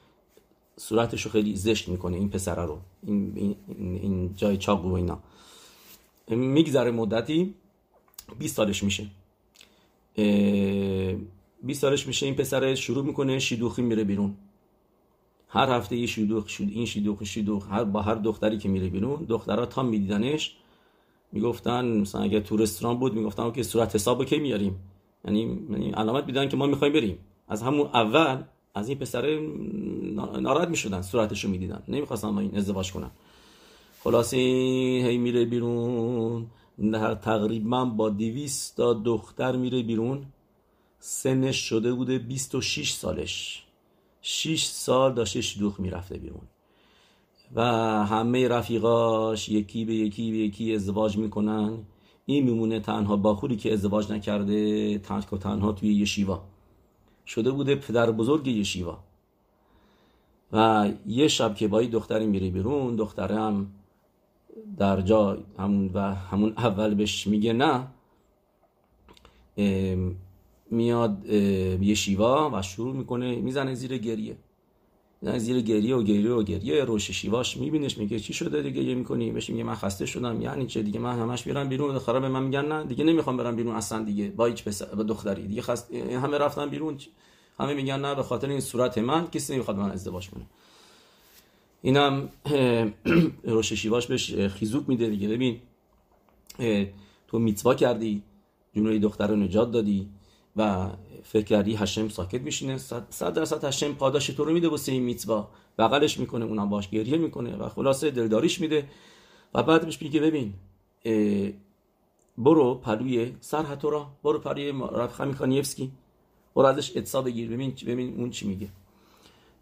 [0.76, 2.78] صورتش رو خیلی زشت می‌کنه این پسره رو.
[3.06, 5.18] این, این, این جای چاقو و اینا.
[6.28, 7.54] میگذره مدتی
[8.38, 9.06] 20 سالش میشه.
[11.62, 14.36] 20 سالش میشه این پسر شروع می‌کنه شیدوخی میره بیرون.
[15.48, 19.24] هر هفته یه شیدوخ شد این شیدوخ شیدوخ هر با هر دختری که میره بیرون
[19.24, 20.56] دخترها تا میدیدنش
[21.32, 24.76] می‌گفتن مثلا اگه تو رستوران بود می‌گفتن که صورت حسابو کی میاریم؟
[25.24, 25.40] یعنی
[25.70, 27.18] یعنی علامت میدن که ما می‌خوایم بریم.
[27.48, 28.42] از همون اول
[28.74, 29.38] از این پسر
[30.40, 31.82] ناراحت می‌شدن صورتشو می‌دیدن.
[31.88, 33.10] نمی‌خواستن با این ازدواج کنن.
[34.04, 36.46] خلاص هی میره بیرون.
[37.22, 40.26] تقریبا با دیویست تا دختر میره بیرون.
[40.98, 43.64] سنش شده بوده 26 سالش.
[44.20, 46.42] 6 سال داشته شدوخ می‌رفته بیرون.
[47.54, 47.62] و
[48.06, 51.78] همه رفیقاش یکی به یکی به یکی ازدواج می‌کنن.
[52.26, 56.42] این میمونه تنها باخوری که ازدواج نکرده تنها تنها توی یشیوا.
[57.26, 58.98] شده بوده پدر بزرگ یشیوا.
[60.52, 63.70] و یه شب که با دختری میره بیرون دختره هم
[64.78, 67.86] در جا همون و همون اول بهش میگه نه.
[70.70, 71.26] میاد
[71.82, 74.36] یه شیوا و شروع می‌کنه می‌زنه زیر گریه.
[75.22, 76.84] زیر گریه و گریه و گریه.
[76.84, 80.42] روش شیواش میبینش میگه چی شده دیگه؟ یه می‌کنی بهش میگه من خسته شدم.
[80.42, 81.98] یعنی چه؟ دیگه من همش میرم بیرون.
[81.98, 84.28] خراب من میگن نه دیگه نمی‌خوام برم بیرون اصلا دیگه.
[84.28, 85.46] با هیچ پسر با دختری.
[85.46, 85.94] دیگه خست...
[85.94, 86.98] همه رفتن بیرون.
[87.58, 90.44] همه میگن نه به خاطر این صورت من کسی نمی‌خواد من ازدواج کنه.
[91.82, 92.28] اینم
[93.44, 95.28] روش شیواش بهش خیزوک میده دیگه.
[95.28, 95.60] ببین
[97.28, 98.22] تو میتوا کردی
[98.76, 100.08] جنوی دختر رو نجات دادی.
[100.60, 100.90] و
[101.22, 102.78] فکر کردی هشم ساکت میشینه.
[103.10, 105.48] صد درصد هشم پاداش تو رو میده واسه این میتوا.
[105.78, 108.88] بغلش می‌کنه اونم باش گریه می‌کنه و خلاصه دلداریش میده.
[109.54, 110.54] و بعد بهش میگه ببین
[112.38, 114.06] برو پلوی سر را.
[114.22, 115.92] برو پلوی رفخ میکانیفسکی
[116.54, 117.50] برو ازش اتصا بگیر.
[117.50, 118.68] ببین ببین اون چی میگه.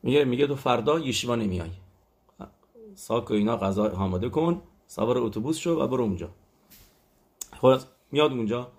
[0.03, 1.71] میگه میگه تو فردا یشیوا نمیای.
[2.95, 4.63] ساک و اینا غذا آماده کن.
[4.87, 6.31] سوار اتوبوس شو و برو اونجا.
[7.61, 8.73] خلاص میاد اونجا.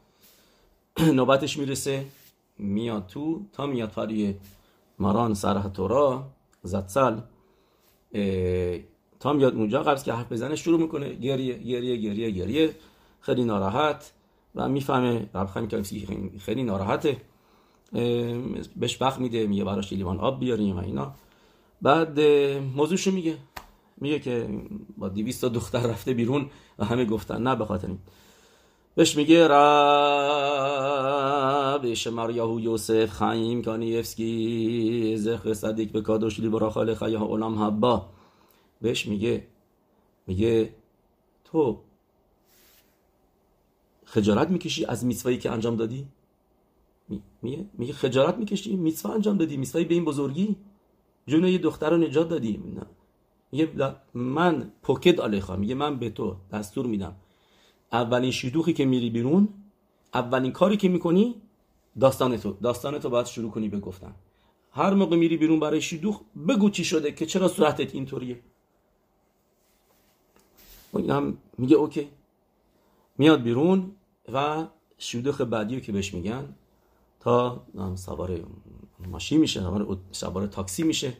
[1.14, 2.06] نوبتش می‌رسه
[2.58, 4.36] میاد تو تا میاد پری
[5.00, 6.28] ماران سرح تورا
[6.64, 7.20] زدسل
[9.20, 12.76] تا میاد اونجا قبل که حرف بزنه شروع می‌کنه گریه گریه گریه گریه.
[13.22, 14.12] خیلی ناراحت
[14.56, 15.84] و می‌فهمه رب که
[16.40, 17.22] خیلی ناراحته.
[18.76, 21.16] بهش وقت میده میگه براش لیوان آب بیاریم و اینا.
[21.82, 22.20] بعد
[22.76, 23.38] موضوعشو میگه.
[23.98, 24.50] میگه که
[24.98, 27.88] با 200 دختر رفته بیرون و همه گفتن نه به خاطر
[29.00, 29.54] بهش میگه رب
[31.94, 38.10] شمر یهو یوسف خایم کانیفسکی زخ صدیق به کادوش لی برا خاله خیاه علم حبا.
[38.82, 39.48] بهش میگه
[40.28, 40.76] میگه
[41.46, 41.82] تو
[44.06, 46.08] خجالت می‌کشی از میسوایی که انجام دادی؟
[47.42, 50.56] میگه میگه خجالت می‌کشی؟ میسوا انجام دادی؟ میسوایی به این بزرگی؟
[51.28, 52.64] جون یه دختر رو نجات دادی؟
[53.52, 53.72] میگه
[54.14, 55.56] من پوکت آلیخا.
[55.56, 57.16] میگه من به تو دستور میدم.
[57.92, 59.48] اولین شیدوخی که میری بیرون
[60.14, 61.36] اولین کاری که می‌کنی
[62.00, 64.16] داستان تو داستان تو باید شروع کنی به گفتن.
[64.72, 68.40] هر موقع میری بیرون برای شیدوخ بگو چی شده که چرا صورتت اینطوریه.
[70.94, 72.08] این هم میگه اوکی.
[73.18, 73.92] میاد بیرون
[74.34, 74.66] و
[74.98, 76.56] شیدوخ بعدی که بهش میگن
[77.20, 77.64] تا
[77.96, 78.40] سوار
[79.08, 79.64] ماشین میشه
[80.12, 81.14] سوار تاکسی میشه.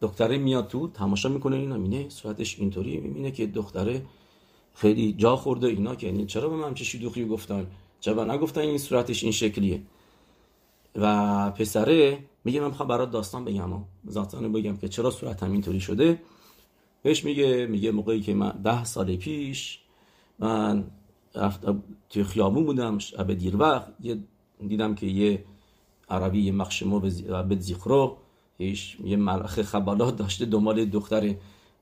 [0.00, 4.06] دختره میاد تو تماشا می‌کنه اینا مینه صورتش اینطوری می‌بینه که دختره
[4.74, 7.66] خیلی جا خورده اینا که یعنی چرا به من چه شیدوخی گفتن؟
[8.00, 9.82] چرا نگفتن این صورتش این شکلیه؟
[10.96, 16.22] و پسره میگه من می‌خوام برات داستان بگم ذاتان بگم که چرا صورتم اینطوری شده.
[17.02, 19.78] بهش میگه میگه موقعی که من ده سال پیش
[20.38, 20.84] من
[22.10, 23.92] توی خیابون بودم شب دیر وقت
[24.68, 25.44] دیدم که یه
[26.08, 27.00] عربی یه مخشمو
[27.48, 28.16] به زیخرو
[28.58, 31.34] یه ملخ خبالات داشته دنبال دختر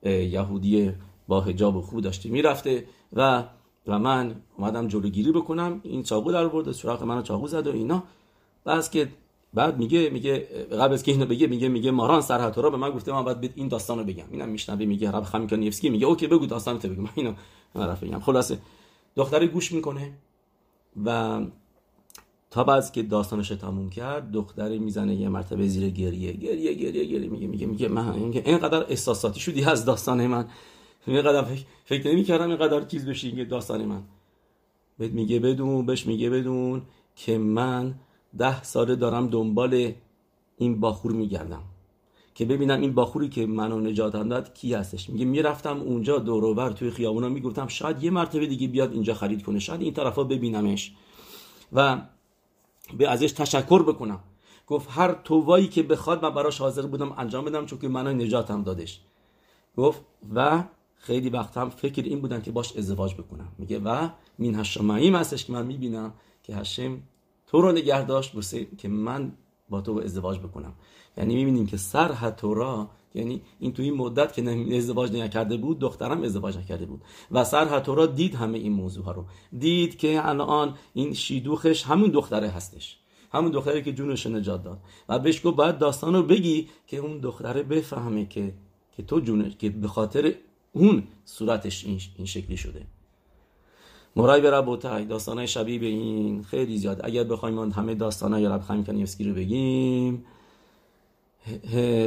[0.03, 0.91] یهودی
[1.29, 3.43] با هجاب و خوب داشته می‌رفته و
[3.87, 5.81] و من اومدم جلوگیری بکنم.
[5.83, 8.03] این چاقو در برده سراغ منو چاقو زد و اینا.
[8.65, 9.09] بس که
[9.53, 10.39] بعد میگه میگه
[10.71, 13.67] قبل از که اینو بگه میگه میگه ماران سرحتورا به من گفته من باید این
[13.67, 14.23] داستانو بگم.
[14.31, 17.01] اینم میشنوه میگه رب خمیکانیفسکی میگه اوکی بگو داستانت بگو.
[17.01, 17.33] من اینو
[17.73, 18.57] طرف بگم خلاصه
[19.15, 20.11] دختره گوش می‌کنه
[21.05, 21.39] و
[22.51, 26.33] تا بعد که داستانش تموم کرد دختره می‌زنه یه مرتبه زیر گریه.
[26.33, 28.13] گریه گریه گریه میگه میگه میگه من
[28.45, 30.45] اینقدر احساساتی شدی از داستان من.
[31.07, 34.03] اینقدر فکر, فکر نمی‌کردم اینقدر چیز بشه این داستان من.
[34.97, 36.81] بهت میگه بدون بهش میگه بدون
[37.15, 37.95] که من
[38.37, 39.93] ده ساله دارم دنبال
[40.57, 41.63] این باخور میگردم.
[42.35, 45.09] که ببینم این باخوری که منو نجات داد کی هستش.
[45.09, 49.59] میگه می‌رفتم اونجا دور توی خیابونا می‌گفتم شاید یه مرتبه دیگه بیاد اینجا خرید کنه
[49.59, 50.95] شاید این طرفا ببینمش.
[51.73, 52.01] و
[52.97, 54.19] به ازش تشکر بکنم.
[54.67, 58.63] گفت هر توایی که بخواد من براش حاضر بودم انجام بدم چون که منو نجاتم
[58.63, 59.01] دادش.
[59.77, 60.01] گفت
[60.35, 60.63] و
[60.99, 63.47] خیلی وقت هم فکر این بودن که باش ازدواج بکنم.
[63.57, 66.99] میگه و مین هشماییم هستش که من می‌بینم که هشم
[67.47, 68.31] تو رو نگه داشت
[68.77, 69.31] که من
[69.69, 70.73] با تو ازدواج بکنم.
[71.17, 76.23] یعنی می‌بینیم که سر تورا یعنی این تو این مدت که ازدواج نکرده بود دخترم
[76.23, 77.01] ازدواج نکرده بود.
[77.31, 79.25] و سر تورا دید همه این موضوع ها رو.
[79.59, 82.97] دید که الان این شیدوخش همون دختره هستش.
[83.31, 84.79] همون دختری که جونش نجات داد.
[85.09, 88.53] و بهش گفت باید داستان رو بگی که اون دختره بفهمه که
[88.91, 90.35] که تو جونش که به خاطر
[90.73, 92.85] اون صورتش این, شکلی شده.
[94.15, 97.01] مرای به ربوتای داستانای شبیه به این خیلی زیاد.
[97.03, 100.25] اگر بخوایم همه داستانای رب خمیکانیفسکی رو بگیم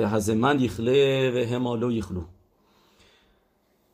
[0.05, 2.23] هزمند یخله و همالو یخلو.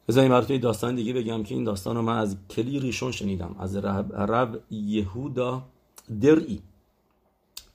[0.08, 3.56] بذاریم براتون داستان دیگه بگم که این داستان رو من از کلی ریشون شنیدم.
[3.58, 5.62] از رب یهودا
[6.20, 6.62] درئی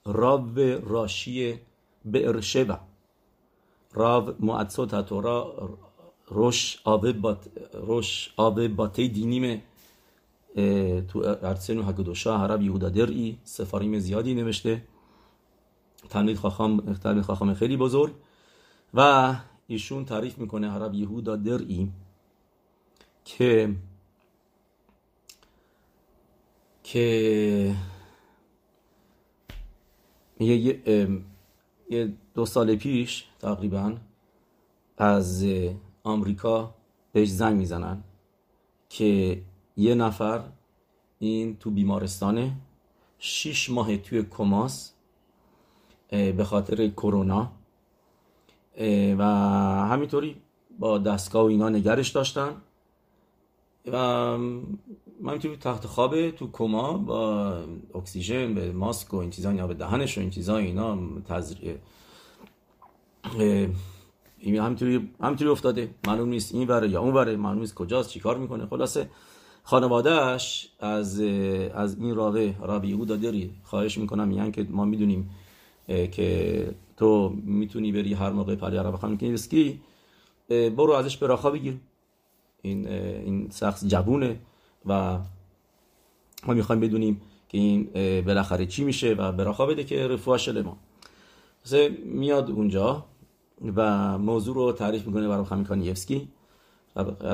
[0.06, 1.60] راب راشی
[2.06, 2.80] برشبه
[3.94, 5.70] راب معدسوت هتورا
[6.28, 9.62] روش آب بات روش آب باتی دینیم
[11.08, 14.84] تو ارسن و هکدوشا عرب یهودا درئی سفاریم زیادی نوشته.
[16.10, 18.14] تلمید خاخام تلمید خاخام خیلی بزرگ.
[18.94, 19.36] و
[19.68, 21.92] ایشون تعریف می‌کنه عرب یهودا درئی
[23.26, 23.76] که
[26.84, 27.76] که
[30.40, 30.82] یه,
[31.90, 33.98] یه دو سال پیش تقریبا
[34.98, 35.46] از
[36.04, 36.76] آمریکا
[37.12, 38.04] بهش زنگ می‌زنن
[38.90, 39.42] که
[39.78, 40.44] یه نفر
[41.20, 42.52] این تو بیمارستانه
[43.20, 44.94] شیش ماه توی کماس
[46.10, 47.52] به خاطر کرونا
[49.18, 49.24] و
[49.90, 50.36] همینطوری
[50.80, 52.56] با دستگاه و اینا نگرش داشتن.
[53.92, 54.38] و
[55.22, 57.58] من توی تخت خوابه تو کما با
[57.96, 61.78] اکسیژن به ماسک و این چیزا یا به دهنش و این چیزا اینا تزریق
[64.46, 65.90] این همینطوری همینطوری افتاده.
[66.08, 68.66] معلوم نیست این وره یا اون وره معلوم نیست کجاست چیکار می‌کنه.
[68.66, 69.10] خلاصه
[69.64, 71.20] خانوادهش از
[71.74, 75.30] از این راوه راوی یهودا داری خواهش می‌کنم میگن که ما می‌دونیم
[75.88, 79.82] که تو می‌تونی بری هر موقع پلی عرب خانم کنیسکی
[80.50, 81.78] برو ازش براخا بگیر.
[82.62, 84.40] این این شخص جوونه
[84.86, 85.20] و
[86.48, 87.90] ما می‌خوایم بدونیم که این
[88.22, 90.78] بالاخره چی میشه و براخا بده که رفوه ما.
[92.06, 93.06] میاد اونجا.
[93.76, 96.28] و موضوع رو تعریف می‌کنه برای خمیکانیفسکی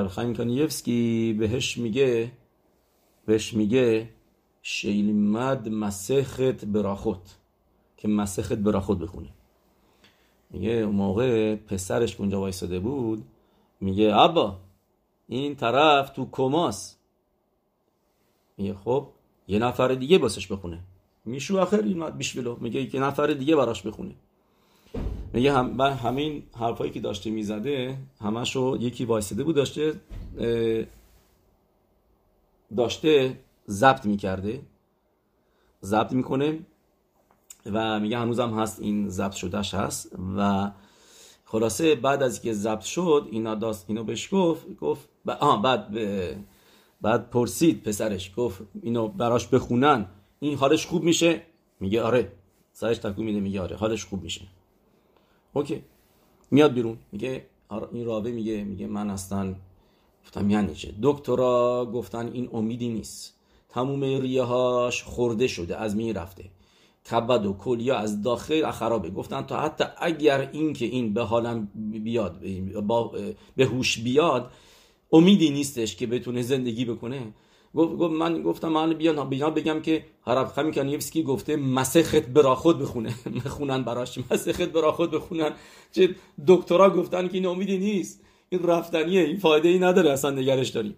[0.08, 2.32] خمیکانیفسکی بهش میگه
[3.26, 4.08] بهش میگه
[4.62, 7.36] شیلمد مسخت براخوت
[7.96, 9.28] که مسخت براخوت بخونه.
[10.50, 13.24] میگه اون موقع پسرش اونجا وایساده بود
[13.80, 14.58] میگه ابا
[15.28, 16.96] این طرف تو کماس.
[18.56, 19.08] میگه خب
[19.48, 20.80] یه نفر دیگه باسش بخونه.
[21.24, 24.14] میشو آخر این بیشبلو میگه یه نفر دیگه براش بخونه.
[25.32, 30.00] میگه هم همین حرفایی که داشته می‌زده همشو یکی وایساده بود داشته
[32.76, 33.38] داشته
[33.68, 34.62] ضبط می‌کرده
[35.84, 36.58] ضبط می‌کنه
[37.66, 40.70] و میگه هنوزم هست این ضبط شدهش هست و
[41.44, 45.08] خلاصه بعد از که ضبط شد اینا داست اینو بهش گفت گفت
[45.40, 45.88] آه بعد
[47.00, 50.06] بعد پرسید پسرش گفت اینو براش بخونن
[50.40, 51.42] این حالش خوب میشه؟
[51.80, 52.32] میگه آره
[52.72, 54.40] سرش تکون میده میگه آره حالش خوب میشه.
[55.52, 55.82] اوکی.
[56.50, 56.98] میاد بیرون.
[57.12, 59.54] میگه آره، این راوه میگه میگه من اصلا
[60.24, 63.34] گفتم یعنی چه؟ دکترا گفتن این امیدی نیست.
[63.68, 66.44] تموم ریه هاش خورده شده از می رفته.
[67.10, 69.10] کبد و کلیا از داخل خرابه.
[69.10, 71.68] گفتن تا حتی اگر این که این به حالم
[72.04, 72.40] بیاد
[73.56, 74.50] به هوش بیاد
[75.12, 77.32] امیدی نیستش که بتونه زندگی بکنه.
[77.74, 82.78] گفت من گفتم من بیان بیان بگم که هرب خمی کانیفسکی گفته مسخت برا خود
[82.78, 83.14] بخونه.
[83.44, 84.18] بخونن براش.
[84.30, 85.52] مسخت برا خود بخونن.
[85.92, 86.14] چه
[86.46, 88.24] دکترا گفتن که این امیدی نیست.
[88.48, 89.20] این رفتنیه.
[89.20, 90.96] این فایده ای نداره اصلا نگرش داریم.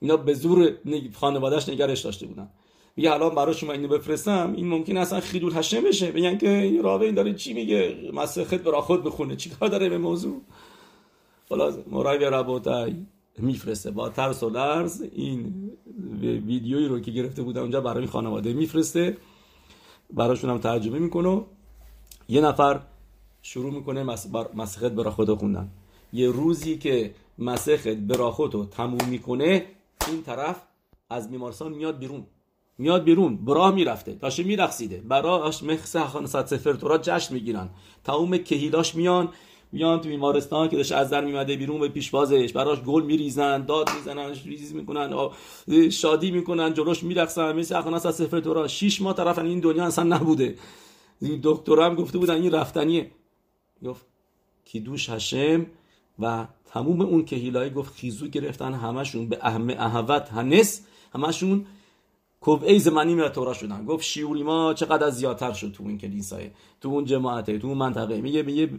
[0.00, 0.74] اینا به زور
[1.14, 2.48] خانوادهش نگرش داشته بودن.
[2.96, 4.52] میگه الان برای شما اینو بفرستم.
[4.56, 6.12] این ممکن اصلا خیدول هشه بشه.
[6.12, 9.36] بگن که این راوه این داره چی میگه؟ مسخت برا خود بخونه.
[9.36, 10.40] چیکار داره به موضوع؟
[11.48, 11.74] خلاص.
[11.90, 12.94] مرای ربوتای
[13.42, 13.90] میفرسته.
[13.90, 15.70] با ترس و لرز این
[16.22, 19.16] ویدیویی رو که گرفته بودن اونجا برای خانواده میفرسته.
[20.12, 21.42] براشون هم ترجمه می‌کنه.
[22.28, 22.80] یه نفر
[23.42, 24.02] شروع می‌کنه
[24.54, 25.68] مسخت برا خود خوندن.
[26.12, 29.66] یه روزی که مسخت برا خود تموم می‌کنه
[30.08, 30.62] این طرف
[31.10, 32.26] از بیمارستان میاد بیرون.
[32.78, 34.12] میاد بیرون براه می‌رفته.
[34.12, 37.68] داشته میرقصیده؟ براش مخص صد سفر تورا جشن می‌گیرن.
[38.04, 39.28] تموم کهیلاش میان.
[39.72, 43.90] میان تو بیمارستان که داشته از در میمده بیرون به پیشوازش براش گل میریزن داد
[43.96, 45.30] می‌زنن ریز می‌کنن
[45.90, 50.04] شادی می‌کنن جلوش میرقصن مثل اخوان از سفر تورا شش ماه طرف این دنیا اصلا
[50.04, 50.56] نبوده.
[51.42, 53.10] دکتر هم گفته بودن این رفتنیه.
[53.84, 54.06] گفت
[54.64, 55.66] کیدوش هشم؟
[56.18, 61.66] و تموم اون کهیلای گفت خیزو گرفتن همشون به اهم اهوت هنس همشون
[62.62, 63.84] ای زمانی میره تورا شدن.
[63.84, 66.50] گفت شیوری ما چقدر زیادتر شد تو این کلیسای
[66.80, 68.20] تو اون جماعته تو اون منطقه.
[68.20, 68.70] میگه میگه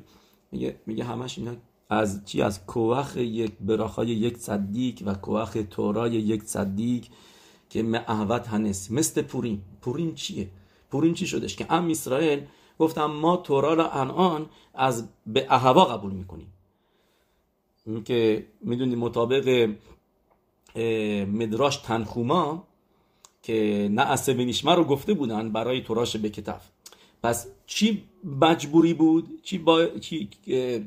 [0.52, 1.52] میگه میگه همش اینا
[1.90, 7.06] از چی؟ از کوخ یک براخای یک صدیق و کوخ تورای یک صدیق
[7.70, 8.92] که معهوت هنس.
[8.92, 10.50] مثل پوریم پوریم چیه؟
[10.92, 12.42] پوریم چی شدش؟ که ام اسرائیل
[12.80, 16.54] گفتم ما تورا را الان از به اهوا قبول می‌کنیم.
[18.06, 19.70] که می‌دونید مطابق
[21.28, 22.68] مدراش تنخوما
[23.44, 24.34] که نه اسه
[24.66, 26.70] رو گفته بودن برای توراش به کتف.
[27.24, 29.86] پس چی مجبوری بود؟ چی با...
[29.86, 30.30] چی...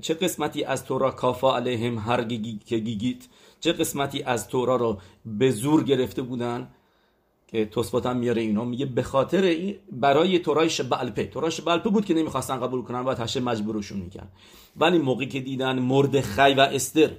[0.01, 2.61] چه قسمتی از تورا کافا علیهم هر گیگی...
[2.67, 3.27] که گیگیت
[3.61, 6.69] چه قسمتی از تورا رو به زور گرفته بودن؟
[7.47, 12.05] که توسفات هم میاره اینا میگه به خاطر این برای تورای شبالپه تورای شبالپه بود
[12.05, 14.33] که نمی‌خواستن قبول کنن و هشه مجبورشون می‌کرد.
[14.77, 17.11] ولی موقعی که دیدن مرد خی و استر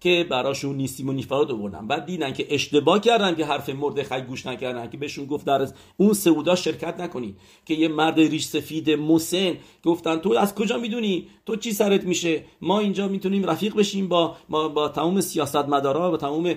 [0.00, 1.86] که براشون نیستیم و نیفراد آوردن.
[1.86, 5.68] بعد دیدن که اشتباه کردن که حرف مرد خی گوش نکردن که بهشون گفت در
[5.96, 11.28] اون سعودا شرکت نکنید که یه مرد ریش سفید مسن گفتن تو از کجا می‌دونی؟
[11.46, 16.16] تو چی سرت میشه؟ ما اینجا می‌تونیم رفیق بشیم با با, با تمام سیاستمدارا با
[16.16, 16.54] تمام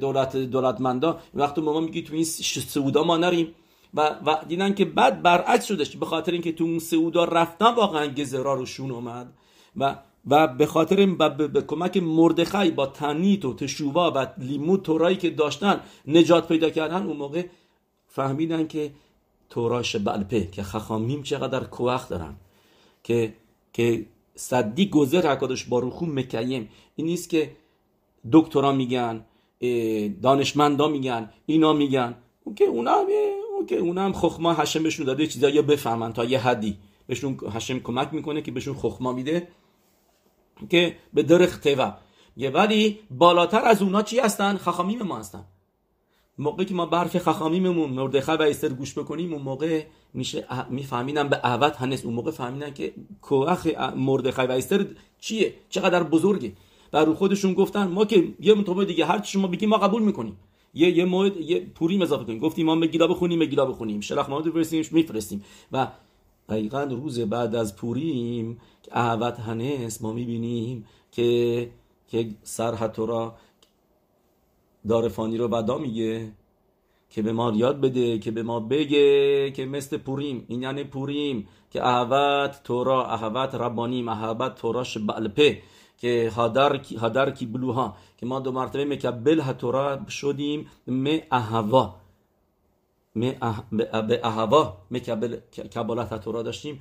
[0.00, 1.18] دولت دولتمندا.
[1.34, 3.54] وقتی ما میگی تو این سعودا ما نریم.
[3.94, 8.06] و, و دیدن که بعد برعکس شدش به خاطر اینکه تو اون سعودا رفتن واقعا
[8.06, 9.32] گزرا روشون اومد.
[9.76, 9.96] و
[10.26, 11.06] و به خاطر
[11.52, 17.06] به کمک مردخی با تنیت و تشووا و لیمود تورایی که داشتن نجات پیدا کردن
[17.06, 17.44] اون موقع
[18.08, 18.92] فهمیدن که
[19.50, 22.36] توراش بلپه که خخامیم چقدر کوخ دارن
[23.04, 23.34] که
[23.72, 26.68] که صدی گذر حکادش باروخو مکیم.
[26.96, 27.56] این نیست که
[28.32, 29.24] دکترا میگن
[30.22, 32.14] دانشمندا میگن اینا میگن.
[32.44, 33.06] اون که اونا هم
[33.56, 36.76] اون که اونا هم خخما هشم بهشون داده چیزایی بفهمن تا یه حدی.
[37.06, 39.48] بهشون هشم کمک می‌کنه که بهشون خخما میده.
[40.70, 41.66] که به درخ
[42.36, 45.44] یه ولی بالاتر از اونا چی هستن؟ خخامیم ما هستن.
[46.38, 49.84] موقعی که ما برف خخامیممون مردخه و استر گوش بکنیم اون موقع
[50.14, 54.86] میشه میفهمیدن به عوض هنس اون موقع فهمیدن که کوخ مردخه و استر
[55.20, 56.52] چیه؟ چقدر بزرگه.
[56.92, 60.02] و رو خودشون گفتن ما که یه مطابق دیگه هر چی شما بگیم ما قبول
[60.02, 60.36] می‌کنیم.
[60.74, 62.38] یه یه موعد یه پوری اضافه کنیم.
[62.38, 65.44] گفتیم ما گیلا بخونیم گیلا بخونیم شلخ محمد بفرستیم میفرستیم.
[65.72, 65.86] و
[66.48, 71.70] دقیقا روز بعد از پوریم که احوت هنس ما می‌بینیم که
[72.08, 73.34] که سر را
[74.88, 76.32] دارفانی رو ودا میگه
[77.10, 81.48] که به ما یاد بده که به ما بگه که مثل پوریم این یعنی پوریم
[81.70, 85.62] که احوت تورا احوت ربانیم احوت توراش بلپه
[85.98, 92.05] که هادر کی, هادر کی بلوها که ما دو مرتبه مکبل تورا شدیم می احوا.
[93.16, 95.36] به اهوا مکبل
[95.74, 96.80] کبالت تورا داشتیم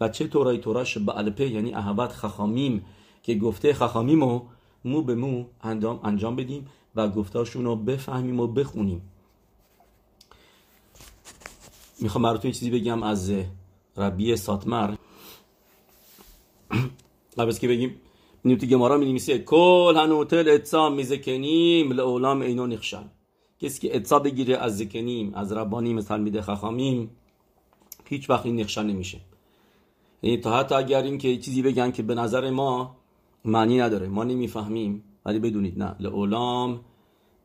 [0.00, 2.84] و چه تورای توراش به الپه یعنی اهوت خخامیم
[3.22, 4.40] که گفته خخامیمو
[4.84, 9.02] مو به مو انجام, انجام بدیم و گفتاشون رو بفهمیم و بخونیم.
[12.00, 13.32] می‌خوام براتون چیزی بگم از
[13.96, 14.94] ربی ساتمر.
[17.38, 18.00] قبل که بگیم
[18.44, 23.10] نیوتی گمارا می کل هنوتل اتسام میزکنیم لعولام اینو نخشن.
[23.60, 27.10] کسی که اتصا بگیره از زکنیم از ربانیم از تلمید خخامیم
[28.04, 29.20] هیچ وقت این نقشه نمیشه.
[30.22, 32.96] یعنی تا حتی اگر این که چیزی بگن که به نظر ما
[33.44, 35.96] معنی نداره ما نمی‌فهمیم ولی بدونید نه.
[36.00, 36.80] لعولام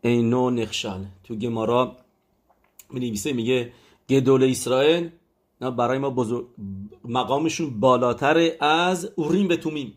[0.02, 1.98] اینو نخشل تو گمارا
[2.90, 3.72] می میگه
[4.10, 5.10] گدول اسرائیل
[5.62, 6.48] نه برای ما بزرگ
[7.06, 9.94] مقامشون بالاتر از اوریم به تومیم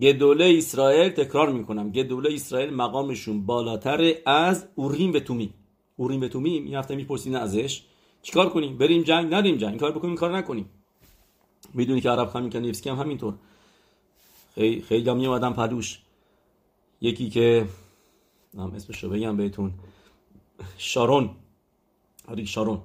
[0.00, 1.90] گدوله اسرائیل تکرار می‌کنم.
[1.92, 5.54] گدوله اسرائیل مقامشون بالاتر از اوریم و تومیم.
[5.96, 7.82] اوریم و تومیم این هفته می‌پرسین ازش.
[8.22, 9.80] چیکار کنیم؟ بریم جنگ؟ ندیم جنگ.
[9.80, 10.70] کار بکنیم؟ کار نکنیم.
[11.74, 13.34] می‌دونی که عرب خمین کنیفسکی هم همینطور.
[14.54, 16.00] خیلی خیلی هم آدم پدوش
[17.00, 17.66] یکی که
[18.58, 19.72] هم اسمش رو بگم بهتون.
[20.78, 21.30] شارون.
[22.28, 22.82] آری شارون.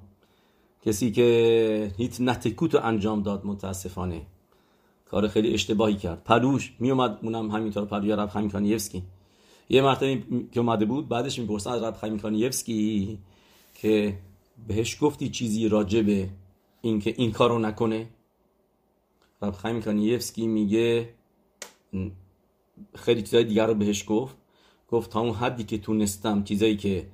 [0.85, 4.21] کسی که هیت نتکوت انجام داد متاسفانه.
[5.11, 6.23] کار خیلی اشتباهی کرد.
[6.23, 9.03] پلوش میومد اونم همینطور پلوی رب خمیکانیفسکی
[9.69, 13.19] یه مرتبه که اومده بود بعدش می‌پرسن از رب خمیکانیفسکی
[13.73, 14.17] که
[14.67, 16.29] بهش گفتی چیزی راجبه
[16.81, 18.07] اینکه این کارو نکنه.
[19.41, 21.09] رب خمیکانیفسکی میگه
[22.95, 24.35] خیلی چیزای دیگر رو بهش گفت.
[24.89, 27.07] گفت تا اون حدی که تونستم چیزایی که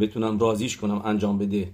[0.00, 1.72] بتونم رازیش کنم انجام بده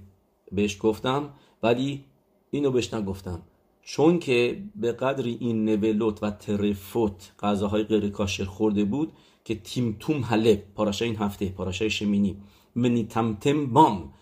[0.53, 1.31] بهش گفتم.
[1.63, 2.05] ولی
[2.51, 3.43] اینو بهش نگفتم.
[3.89, 9.13] چون که به قدر این نولوت و ترفوت غذاهای غیر کاشر خورده بود
[9.45, 12.37] که تیم توم حلب پاراشا این هفته پاراشای شمینی
[12.75, 14.13] منی تمتم بام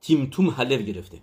[0.00, 1.18] تیم توم حلب گرفته.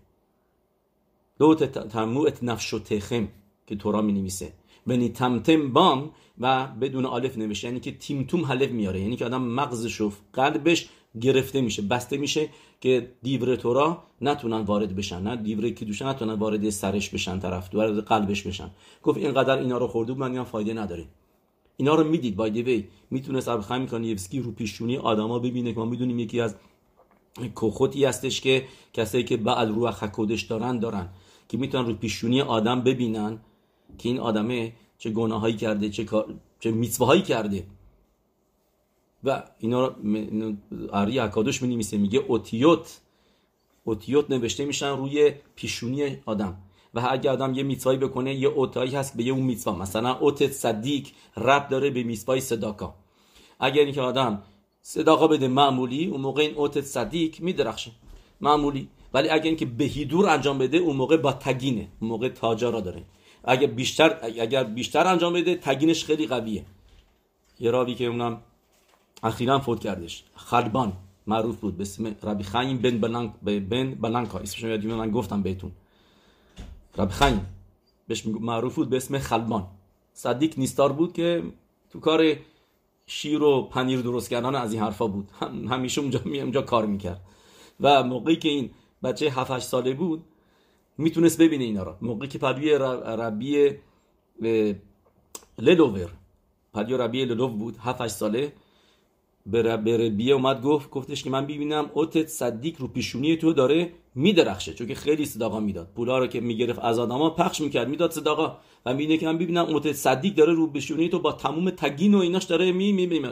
[1.40, 3.28] لوت تموت نفش و تخم
[3.68, 4.54] که تورا می نویسه
[4.86, 9.26] منی تمتم بام و بدون آلف نوشته یعنی که تیم توم حلب میاره یعنی که
[9.26, 10.90] آدم مغزش و قلبش
[11.22, 11.82] گرفته میشه.
[11.82, 12.50] بسته میشه
[12.82, 15.22] که دیور تورا نتونن وارد بشن.
[15.22, 18.70] نه دیور که دوشه نتونن وارد سرش بشن طرف وارد قلبش بشن.
[19.04, 21.06] گفت اینقدر اینا رو خورده بود من فایده نداره.
[21.78, 26.20] اینا رو می‌دید بای وی می‌تونست ابخم یفسکی رو پیشونی آدما ببینه که ما می‌دونیم
[26.20, 26.56] یکی از
[27.56, 31.10] کوخوتی هستش که کسایی که بعد رو خکودش دارن دارن.
[31.50, 33.40] که می‌تونن رو پیشونی آدم ببینن
[33.98, 36.06] که این آدمه چه گناهایی کرده چه
[36.60, 37.64] چه میtzواهایی کرده.
[39.24, 39.96] و اینا
[40.92, 43.02] آری اکادوش می نمیسه میگه اوتیوت.
[43.84, 46.58] اوتیوت نوشته میشن روی پیشونی آدم.
[46.94, 50.48] و اگه آدم یه میتوایی بکنه یه اوتایی هست به یه اون میتوا مثلا اوت
[50.48, 51.08] صدیق
[51.38, 52.94] رب داره به میتوای صداقا.
[53.60, 54.44] اگر اینکه آدم
[54.82, 57.92] صداقا بده معمولی اون موقع این اوت صدیق میدرخشه.
[58.42, 58.90] معمولی.
[59.14, 61.88] ولی اگر اینکه بهیدور انجام بده اون موقع با تگینه.
[62.00, 63.04] اون موقع تاجارا داره.
[63.44, 66.66] اگر بیشتر اگر بیشتر انجام بده تگینش خیلی قویه.
[67.60, 68.42] یه راوی که اونم
[69.24, 70.24] اخیرا فوت کردش.
[70.36, 70.94] خلبان
[71.28, 75.72] معروف بود به اسم ربی خیم بن بلانک بن بلانکا اسمش یادم من گفتم بهتون.
[76.98, 77.46] ربی خیم.
[78.08, 79.68] بهش معروف بود به اسم خلبان.
[80.14, 81.44] صدیق نیستار بود که
[81.90, 82.36] تو کار
[83.08, 85.32] شیر و پنیر درست کردن از این حرفا بود.
[85.40, 87.22] هم همیشه اونجا اونجا کار می‌کرد.
[87.80, 88.70] و موقعی که این
[89.04, 90.24] بچه 7 ساله بود
[90.98, 92.74] می‌تونست ببینه اینا رو موقعی که پدوی
[93.20, 93.70] ربی
[95.60, 96.10] للوور.
[96.74, 98.54] پدوی ربی للوور بود 7 ساله.
[99.46, 99.62] به
[99.98, 104.74] ربیه اومد گفت گفتش که من ببینم اوتت صدیق رو پیشونی تو داره میدرخشه.
[104.74, 105.92] چون که خیلی صداقا می‌داد.
[105.96, 108.58] پولا رو که می‌گرفت از آدما پخش می‌کرد می‌داد صداقا.
[108.86, 112.18] و می‌بینه که من ببینم اوتت صدیق داره رو پیشونی تو با تموم تگین و
[112.18, 113.30] ایناش داره می می, می,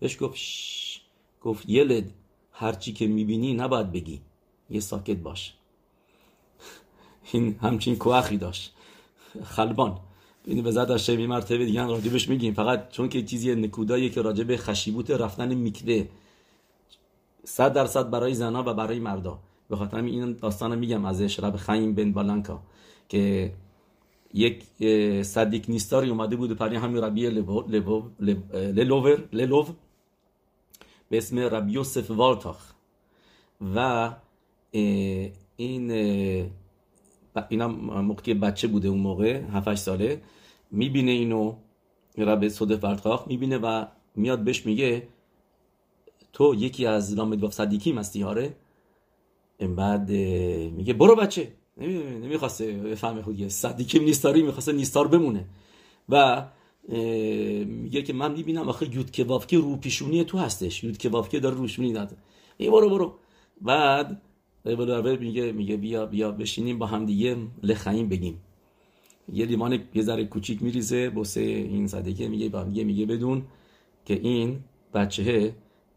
[0.00, 1.00] بهش گفت شش.
[1.40, 2.12] گفت یلد
[2.52, 4.20] هرچی که می‌بینی نباید بگی.
[4.70, 5.54] یه ساکت باش.
[7.32, 8.74] این همچین کوخی داشت.
[9.44, 10.00] خلبان.
[10.44, 12.54] اینو به زد از مرتبه دیگه راجبش میگیم.
[12.54, 16.04] فقط چون که چیزی نکودایی که راجب خشیبوت رفتن میکوه
[17.44, 19.38] صد درصد برای زنا و برای مردا.
[19.68, 22.62] به خاطر این داستان میگم ازش رب خیم بن بالانکا
[23.08, 23.52] که
[24.34, 24.62] یک
[25.22, 29.66] صدیق نیستاری اومده بود پری همین ربی للوور للوو
[31.08, 32.72] به اسم ربی یوسف والتاخ
[33.74, 34.10] و
[35.56, 35.90] این
[37.48, 40.22] اینم موقع بچه بوده اون موقع 7 ساله.
[40.70, 41.54] می‌بینه اینو
[42.18, 43.84] رب صد فرتخاخ می‌بینه و
[44.16, 45.08] میاد بهش میگه
[46.32, 48.56] تو یکی از لامدگاف صدیکی مستی هاره
[49.76, 50.10] بعد
[50.76, 51.52] میگه برو بچه.
[51.76, 55.44] نمی‌خواسته بفهمه خود صدیکی نیستاری می‌خواسته نیستار بمونه.
[56.08, 56.46] و
[57.66, 59.24] میگه که من می‌بینم آخه یود که
[59.58, 60.84] رو پیشونی تو هستش.
[60.84, 62.16] یود که داره روشونی داده
[62.56, 63.18] ای برو برو.
[63.60, 64.22] بعد
[64.64, 68.40] ولور میگه میگه بیا بیا بشینیم با هم دیگه لخیم بگیم.
[69.32, 73.42] یه لیوان یه ذره کوچیک میریزه بوسه این صدقه میگه با میگه میگه بدون
[74.04, 74.60] که این
[74.94, 75.54] بچه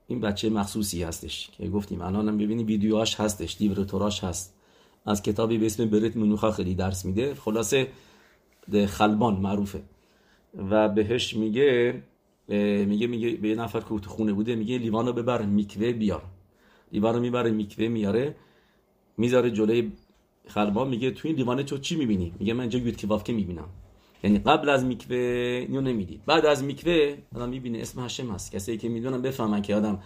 [0.07, 4.55] این بچه مخصوصی هستش که گفتیم الان هم ببینید ویدیوهاش هستش دیور توراش هست.
[5.05, 7.35] از کتابی به اسم برت منوخا خیلی درس میده.
[7.35, 7.87] خلاصه
[8.87, 9.81] خلبان معروفه.
[10.69, 12.03] و بهش میگه
[12.87, 16.23] میگه میگه به یه نفر که خونه بوده میگه لیوانو ببر میکوه بیار.
[16.91, 18.35] لیوانو می‌بره میکوه میاره.
[19.17, 19.91] می‌ذاره جلوی
[20.47, 23.69] خلبان میگه تو این لیوانه تو چی می‌بینی؟ میگه من اینجا یوت که می‌بینم.
[24.23, 25.17] یعنی قبل از میکوه
[25.67, 26.21] اینو نمی‌دید.
[26.25, 28.51] بعد از میکوه آدم می‌بینه اسم هشم هست.
[28.51, 29.99] کسی که می‌دونن بفهمن که آدم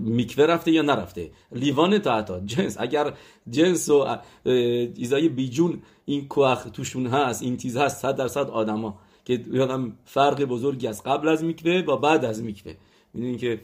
[0.00, 1.30] میکوه رفته یا نرفته.
[1.52, 2.40] لیوان تا حتی.
[2.44, 2.76] جنس.
[2.80, 3.12] اگر
[3.50, 9.44] جنس و ایزای بیجون این کوخ توشون هست این چیز هست صد درصد آدما که
[9.52, 12.74] یادم فرق بزرگی از قبل از میکوه و بعد از میکوه.
[13.14, 13.60] می‌دونین که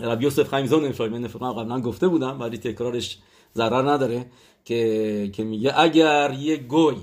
[0.00, 3.18] رب یوسف خیمزون نفرای من قبلا گفته بودم ولی تکرارش
[3.58, 4.20] ضرر نداره
[4.64, 6.96] که که میگه اگر یه گوی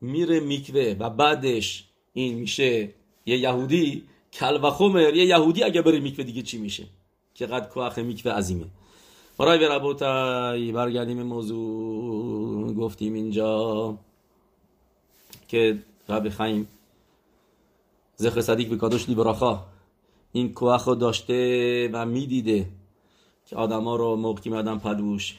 [0.00, 2.72] میره میکوه و بعدش این میشه
[3.26, 4.02] یه یهودی
[4.32, 6.84] کل و خمر یه یهودی اگه بره میکوه دیگه چی میشه؟
[7.34, 8.66] که قد کوخ میکوه عظیمه.
[9.38, 13.52] برای برابوتای برگردیم موضوع گفتیم اینجا
[15.48, 16.68] که رب خیم
[18.16, 19.60] زخر صدیق بکادش لیبراخا
[20.32, 22.68] این کوخ رو داشته و می‌دیده
[23.46, 25.36] که آدما رو موقعی میادن پلوش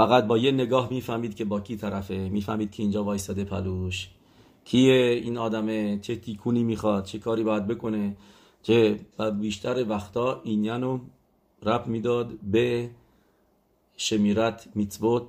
[0.00, 2.28] فقط با یه نگاه می‌فهمید که با کی طرفه.
[2.28, 4.08] می‌فهمید که اینجا وایستاده پلوش.
[4.64, 8.16] کیه این آدمه چه تیکونی می‌خواد؟ چه کاری باید بکنه؟
[8.62, 9.00] چه
[9.40, 11.00] بیشتر وقتا اینیانو
[11.62, 12.90] رب می‌داد به
[13.96, 15.22] شمیرت میتوت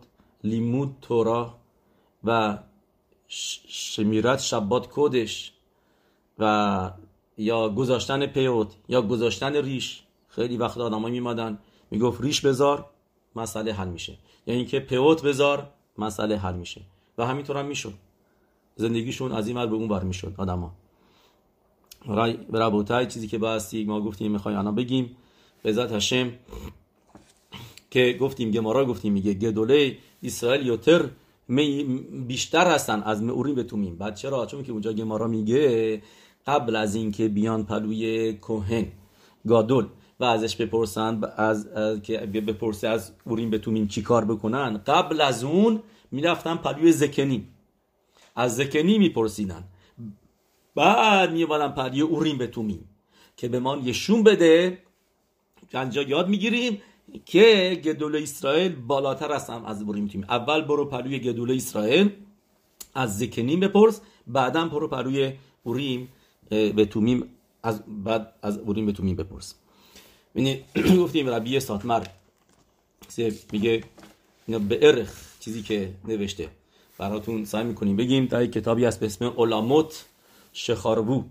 [0.44, 1.58] لیمود تورا
[2.24, 2.58] و
[3.28, 5.54] شمیرت شبات کودش
[6.40, 6.92] و
[7.38, 10.04] یا گذاشتن پیوت یا گذاشتن ریش.
[10.28, 11.60] خیلی وقت آدم میمادن.
[11.92, 12.86] می‌گفت ریش بذار
[13.36, 14.18] مسئله حل میشه.
[14.48, 16.82] یعنی اینکه پیوت بذار مسئله حل میشه.
[17.18, 17.94] و همینطور هم می‌شد.
[18.76, 20.74] زندگیشون از این به اون بر می‌شد آدما.
[22.50, 25.18] برابوتای چیزی که باستی ما گفتیم می‌خوایم انا بگیم.
[25.64, 26.32] به ذات هشم
[27.92, 31.10] که گفتیم گمارا گفتیم میگه گدوله اسرائیل یوتر
[32.28, 36.02] بیشتر هستن از موریم به تومیم بعد چرا؟ چون که اونجا گمارا میگه
[36.48, 38.88] قبل از اینکه بیان پلوی کوهن
[39.48, 39.88] گادول.
[40.22, 41.70] و ازش بپرسن از,
[42.04, 44.78] که بپرسه از اوریم به تومیم چی کار بکنن.
[44.78, 47.48] قبل از اون می‌رفتن پلوی زکنی.
[48.36, 49.64] از زکنی میپرسیدن.
[50.76, 52.90] بعد میبادن پلوی اوریم به تومیم
[53.38, 54.78] که به ما یشون بده.
[55.74, 56.82] اینجا یاد می‌گیریم
[57.26, 62.10] که گدول اسرائیل بالاتر هستم از بریم تیم اول برو پروی گدول اسرائیل
[62.96, 66.10] از زکنیم بپرس بعدا برو پروی اوریم
[66.50, 67.24] به تومیم
[67.64, 69.56] از بعد از اوریم به تومیم بپرس.
[70.36, 70.66] ببینید
[71.04, 72.04] گفتیم ربی ساتمر
[73.52, 73.84] میگه
[74.48, 76.50] اینا به ارخ چیزی که نوشته.
[76.98, 78.26] براتون سعی می‌کنیم بگیم.
[78.26, 80.06] در کتابی هست به اسم علامت
[80.54, 81.24] شخاربو.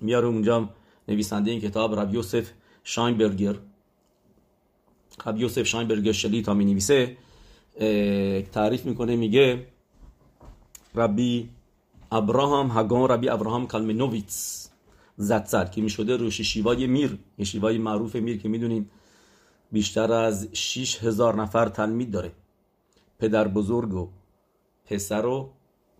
[0.00, 0.68] میاره اونجا
[1.08, 2.50] نویسنده این کتاب ربی یوسف
[2.84, 3.54] شاینبرگر.
[5.18, 7.16] خب یوسف شاینبرگ شلی تا می نویسه
[8.52, 9.66] تعریف می‌کنه میگه
[10.94, 11.48] ربی
[12.12, 13.66] ابراهام هگان ربی ابراهام
[15.18, 17.18] کالمنوویتس زدسر که می‌شده روش شیوای میر.
[17.38, 18.86] یه شیوای معروف میر که می‌دونین
[19.72, 22.32] بیشتر از 6 هزار نفر تلمید داره.
[23.18, 24.08] پدر بزرگ و
[24.84, 25.50] پسر و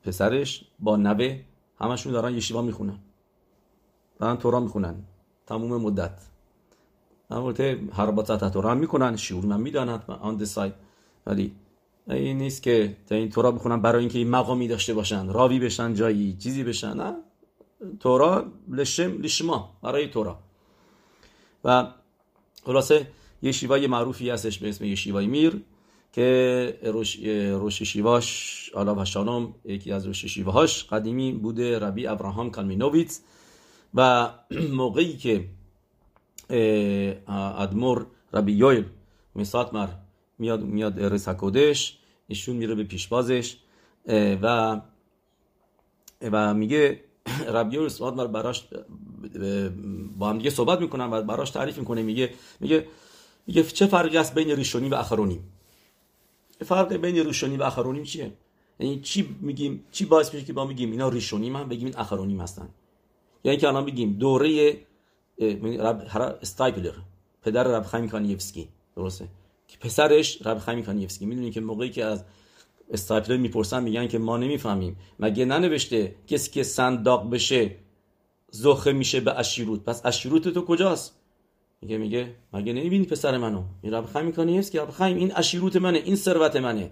[0.03, 1.41] پسرش با نوه
[1.81, 2.99] همشون دارن یه شیوا می‌خونن.
[4.19, 4.95] دارن تورا می‌خونن.
[5.47, 6.21] تموم مدت.
[7.31, 10.75] البته هر با تحت می‌کنن شعور من می‌داند آن سایت
[11.27, 11.53] ولی
[12.11, 15.29] این نیست که تا این تورا بخونن برای اینکه این مقامی داشته باشن.
[15.29, 17.17] راوی بشن جایی چیزی بشن نه.
[18.01, 20.39] تورا لشم لشما برای تورا
[21.65, 21.87] و
[22.65, 23.07] خلاصه
[23.43, 25.63] یه شیوای معروفی هستش به اسم یه شیوای میر
[26.13, 27.19] که روش,
[27.51, 33.21] روش شیواش آلا و شانم یکی از روش شیواهاش قدیمی بوده ربی ابراهام کالمینوویتس
[33.95, 34.31] و
[34.73, 35.49] موقعی که
[37.59, 38.85] ادمور ربی یویل
[39.35, 39.89] میساتمر
[40.39, 41.99] میاد میاد ارس کودش
[42.29, 43.57] ایشون میره به پیشبازش
[44.43, 44.81] و
[46.23, 47.01] و میگه
[47.49, 48.69] ربی یویل ساتمر براش
[50.19, 52.87] با هم دیگه صحبت می‌کنن و براش تعریف می‌کنه میگه میگه
[53.47, 55.41] میگه چه فرقی است بین ریشونی و اخرونی؟
[56.65, 58.33] فرق بین ریشونی و اخرونیم چیه؟
[58.81, 62.41] یعنی چی میگیم؟ چی باعث میشه که با میگیم اینا ریشونیم هم بگیم این اخرونیم
[62.41, 62.69] هستن.
[63.45, 64.77] یعنی که الان بگیم دوره
[65.79, 66.95] رب استایپلر
[67.43, 69.29] پدر رب خیم کانیفسکی درسته؟
[69.69, 72.25] که پسرش رب خیم کانیفسکی می‌دونی که موقعی که از
[72.91, 74.97] استایپلر می‌پرسن میگن که ما نمی‌فهمیم.
[75.19, 77.77] مگه ننوشته کسی که صنداق بشه
[78.51, 81.15] زخه میشه به اشیروت؟ پس اشیروت تو کجاست؟
[81.83, 85.99] میگه میگه مگه نمی‌بینی پسر منو؟ این رب خیم کانیفسکی رب خیم این اشیروت منه
[85.99, 86.91] این ثروت منه.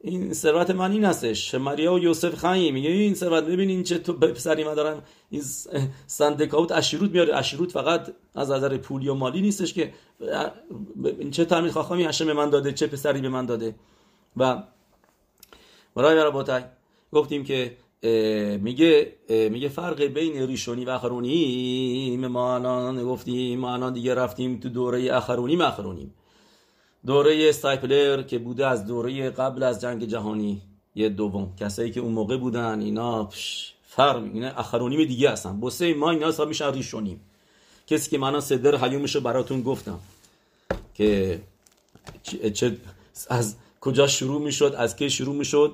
[0.00, 4.12] این ثروت من این هستش مریا و یوسف خانی میگه این ثروت ببینین چه تو
[4.12, 5.42] پسری من دارن این
[6.06, 7.36] سندکاوت اشیروت میاره.
[7.36, 9.92] اشیروت فقط از نظر پولی و مالی نیستش که
[11.18, 13.74] این چه تعمید خواهی هشم به من داده چه پسری به من داده.
[14.36, 14.62] و
[15.94, 16.62] برای رباطای
[17.12, 17.76] گفتیم که
[18.60, 22.16] میگه میگه فرق بین ریشونی و اخرونی.
[22.16, 26.14] ما الان گفتیم ما الان دیگه رفتیم تو دوره اخرونی اخرونیم.
[27.06, 30.62] دوره استایپلر که بوده از دوره قبل از جنگ جهانی
[30.94, 31.56] یه دوم.
[31.60, 33.28] کسایی که اون موقع بودن اینا
[33.86, 35.60] فرم اینا اخرونیم دیگه هستن.
[35.60, 37.20] بسه ما اینا حساب میشن ریشونیم.
[37.86, 39.98] کسی که من صدر حیومش رو براتون گفتم
[40.94, 41.40] که
[42.54, 42.76] چه
[43.28, 45.72] از کجا شروع می‌شد از که شروع می‌شد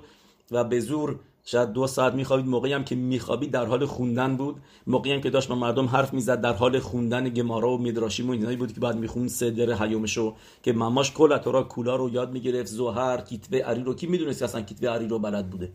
[0.50, 2.46] و به زور شاید دو ساعت میخوابید.
[2.46, 4.56] موقعی هم که میخوابید در حال خوندن بود.
[4.86, 8.32] موقعی هم که داشت با مردم حرف می‌زد در حال خوندن گمارا و میدراشیم و
[8.32, 12.66] اینایی بود که بعد می‌خوند صدر حیومشو که مماش کل را کولا رو یاد می‌گرفت
[12.68, 13.94] زهر کیتوه عری رو.
[13.94, 15.72] کی می‌دونست اصلا کیتوه عری رو بلد بوده؟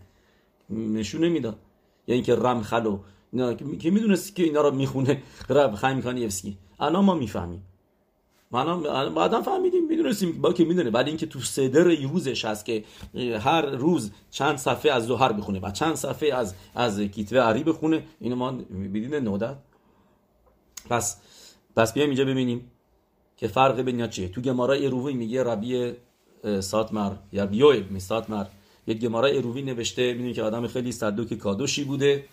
[0.69, 1.57] نشون نمی‌داد.
[2.07, 2.99] یا اینکه رمخل و
[3.33, 7.63] نه که می‌دونست که اینا رو می‌خونه؟ رب خیم کانیفسکی الان ما می‌فهمیم.
[8.51, 8.75] ما
[9.09, 12.83] بعدا فهمیدیم می‌دونستیم با که می‌دونه بعد اینکه تو صدر روزش هست که
[13.39, 18.03] هر روز چند صفحه از زهر بخونه و چند صفحه از از کتوه عری بخونه
[18.19, 19.55] اینو ما بدین نودت
[20.89, 21.21] پس
[21.75, 22.71] پس بیایم اینجا ببینیم
[23.37, 24.27] که فرق بین چیه.
[24.27, 25.93] تو گمارای ارووی میگه ربی
[26.59, 28.45] ساتمر یا بیوی می ساتمر.
[28.87, 32.25] یه گمارای ارووی نوشته می‌دونی که آدم خیلی صدوک کادوشی بوده.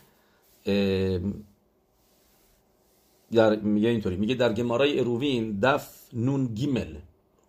[3.33, 4.17] در میگه اینطوری.
[4.17, 6.95] میگه در گمارای اروین دف نون گیمل.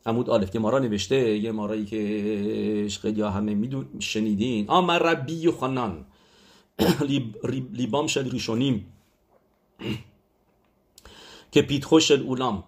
[0.05, 4.69] عمود آلف گمارا نوشته یه مارایی که خیلی همه میدون شنیدین.
[4.69, 6.05] آ من ربی و خانان
[7.73, 8.85] لیبام شد ریشونیم.
[11.51, 12.63] که پیتخو شل اولام.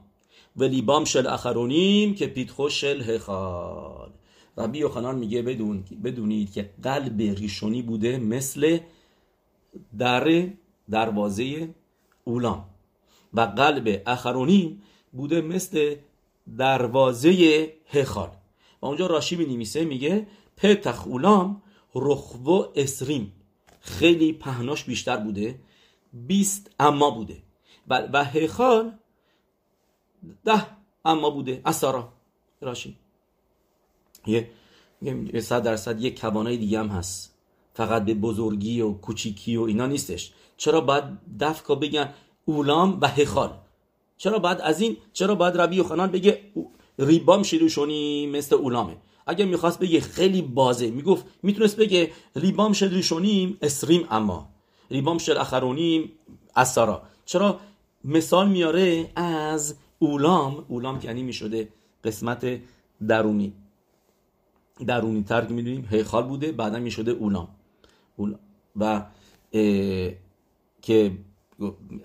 [0.55, 4.09] و لیبام شل اخرونیم که پیتخو شل هخال.
[4.57, 8.77] ربی خانان میگه بدون بدونید که قلب ریشونی بوده مثل
[9.97, 10.47] در
[10.89, 11.69] دروازه
[12.23, 12.65] اولام.
[13.33, 14.81] و قلب اخرونیم
[15.11, 15.95] بوده مثل
[16.57, 18.29] دروازه هخال.
[18.81, 21.61] و اونجا راشی می نمیسه میگه پتخ اولام
[21.95, 23.33] رخو اسریم
[23.79, 25.59] خیلی پهناش بیشتر بوده
[26.13, 27.37] بیست اما بوده.
[27.87, 28.97] و, و هخال
[30.45, 30.65] ده
[31.05, 31.61] اما بوده.
[31.65, 32.13] اثارا
[32.61, 32.97] راشی.
[34.25, 34.49] یه
[35.39, 37.37] صد درصد یه کوانای دیگه هم هست.
[37.73, 40.33] فقط به بزرگی و کوچیکی و اینا نیستش.
[40.57, 41.03] چرا باید
[41.39, 42.13] دفکا بگن
[42.45, 43.60] اولام و هخال؟
[44.21, 46.41] چرا بعد از این چرا باید ربی خنان بگه
[46.99, 48.97] ریبام شیروشونی مثل اولامه
[49.27, 52.91] اگه می‌خواست بگه خیلی بازه می‌گفت می‌تونست بگه ریبام شد
[53.61, 54.49] اسریم اما.
[54.91, 56.11] ریبام شد اخرونیم
[56.55, 57.59] اثارا چرا
[58.03, 61.69] مثال میاره از اولام اولام که یعنی می‌شده
[62.03, 62.59] قسمت
[63.07, 63.53] درونی.
[64.87, 67.47] درونی تر که می‌دونیم هیخال بوده بعدا می‌شده اولام.
[68.79, 69.05] و
[70.81, 71.11] که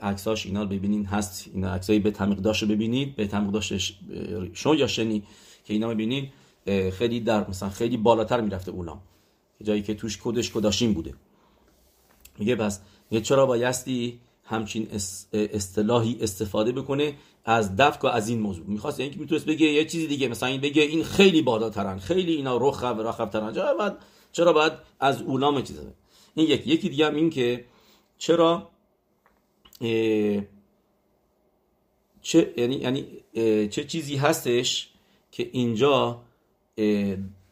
[0.02, 3.98] عکساش اینا رو ببینین هست اینا عکسایی به تمیق داشت رو ببینید به تمیق داشتش
[4.52, 5.22] شون یا شنی
[5.64, 6.32] که اینا ببینید
[6.92, 9.00] خیلی در مثلا خیلی بالاتر می‌رفته اولام
[9.62, 11.14] جایی که توش کدش کداشین بوده.
[12.38, 12.80] میگه پس
[13.10, 14.88] میگه چرا بایستی همچین
[15.32, 20.06] اصطلاحی استفاده بکنه از دفک و از این موضوع؟ می‌خواست اینکه می‌تونست بگه یه چیزی
[20.06, 23.92] دیگه مثلا این بگه این خیلی بالاترن خیلی اینا رخ و رخب ترن چرا باید
[24.32, 25.94] چرا باید از اولام چیزه
[26.34, 26.70] این یکی.
[26.70, 27.64] یکی دیگه هم این که
[28.18, 28.70] چرا
[32.22, 33.06] چه یعنی یعنی
[33.68, 34.90] چه چیزی هستش
[35.30, 36.22] که اینجا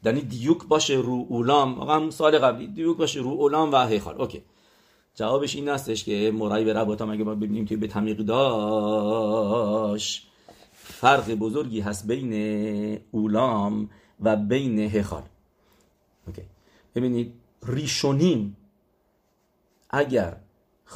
[0.04, 1.80] یعنی دیوک باشه رو اولام.
[1.90, 4.20] هم سال قبلی دیوک باشه رو اولام و هیخال.
[4.20, 4.42] اوکی.
[5.14, 9.50] جوابش این هستش که مرای به رباتا اگه ما ببینیم که به تمیق داشت
[10.72, 15.22] فرق بزرگی هست بین اولام و بین هیخال.
[16.26, 16.42] اوکی.
[16.94, 17.32] ببینید
[17.66, 18.56] ریشونیم
[19.90, 20.36] اگر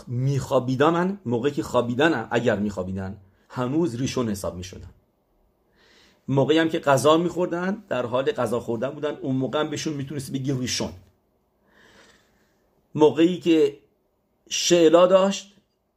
[0.06, 3.16] میخوابیدن من موقعی که خوابیدن اگر میخوابیدن
[3.48, 4.90] هنوز ریشون حساب می‌شدن.
[6.28, 10.32] موقعی هم که غذا میخوردن در حال غذا خوردن بودن اون موقع هم بهشون می‌تونست
[10.32, 10.92] بگی ریشون.
[12.94, 13.78] موقعی که
[14.48, 15.54] شعلا داشت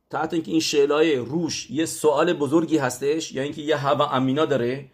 [0.10, 4.86] تا اینکه این شعلای روش یه سوال بزرگی هستش یا اینکه یه هوا امینا داره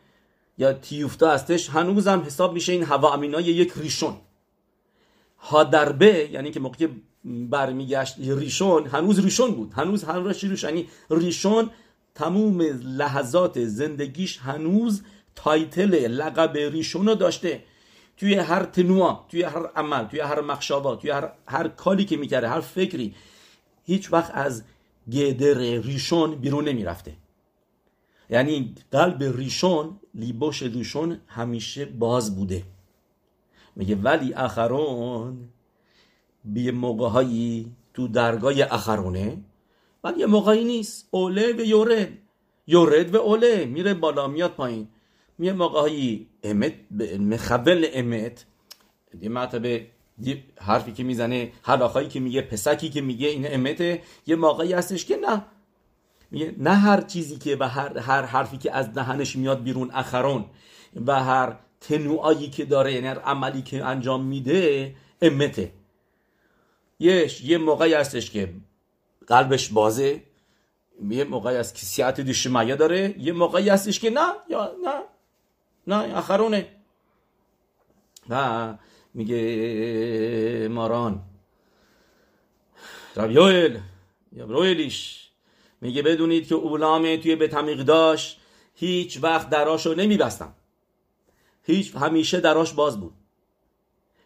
[0.58, 4.18] یا تیوفتا هستش هنوز هم حساب میشه این هوا امینا یک ریشون.
[5.40, 6.90] هادربه یعنی که موقعی
[7.50, 8.16] برمیگشت.
[8.20, 9.74] ریشون هنوز ریشون بود.
[9.74, 11.70] هنوز هنوز ریشون یعنی ریشون
[12.16, 15.04] تموم لحظات زندگیش هنوز
[15.36, 17.64] تایتل لقب ریشون رو داشته.
[18.18, 22.50] توی هر تنوع توی هر عمل توی هر مخشابا توی هر, هر کالی که می‌کرده
[22.50, 23.16] هر فکری
[23.86, 24.64] هیچ وقت از
[25.12, 27.14] گدر ریشون بیرون نمی‌رفته.
[28.30, 32.64] یعنی قلب ریشون لیبوش ریشون همیشه باز بوده.
[33.76, 35.50] میگه ولی اخرون
[36.54, 39.38] به موقع هایی تو درگاه اخرونه
[40.04, 41.08] ولی یه موقعی نیست.
[41.12, 42.10] اوله و یورد
[42.68, 43.66] یورد و اوله.
[43.66, 44.88] میره بالا میاد پایین.
[45.40, 46.74] یه موقع هایی امت
[47.20, 48.46] مخول امت
[49.22, 49.88] یه مرتبه
[50.62, 54.02] حرفی که می‌زنه حلاخایی که میگه پسکی که میگه این امته.
[54.28, 55.46] یه موقعی هستش که نه.
[56.32, 60.46] میگه نه هر چیزی که و هر, هر حرفی که از دهنش میاد بیرون اخرون
[61.06, 65.72] و هر تنوعایی که داره یعنی عملی که انجام میده امته.
[67.00, 68.54] یه یه موقعی هستش که
[69.28, 70.24] قلبش بازه.
[71.10, 73.16] یه موقعی هست که سیعت دیشمایه داره.
[73.20, 75.04] یه موقعی هستش که نه یا نه
[75.88, 76.68] نه اخرونه
[78.30, 78.74] و
[79.14, 81.24] میگه ماران.
[83.16, 83.80] ربیویل
[84.32, 84.48] یا
[85.82, 88.40] میگه بدونید که اولامه توی به تمیق داشت
[88.76, 90.54] هیچ وقت دراشو نمیبستم.
[91.64, 93.14] هیچ همیشه دراش باز بود.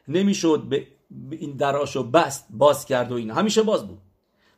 [0.08, 0.88] نمی‌شد به
[1.32, 4.00] این دراشو بست باز کرد و این همیشه باز بود.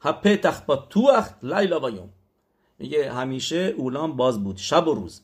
[0.02, 2.10] هپتخ با توخ لیلا و یوم.
[2.80, 5.22] میگه همیشه اولام باز بود شب و روز.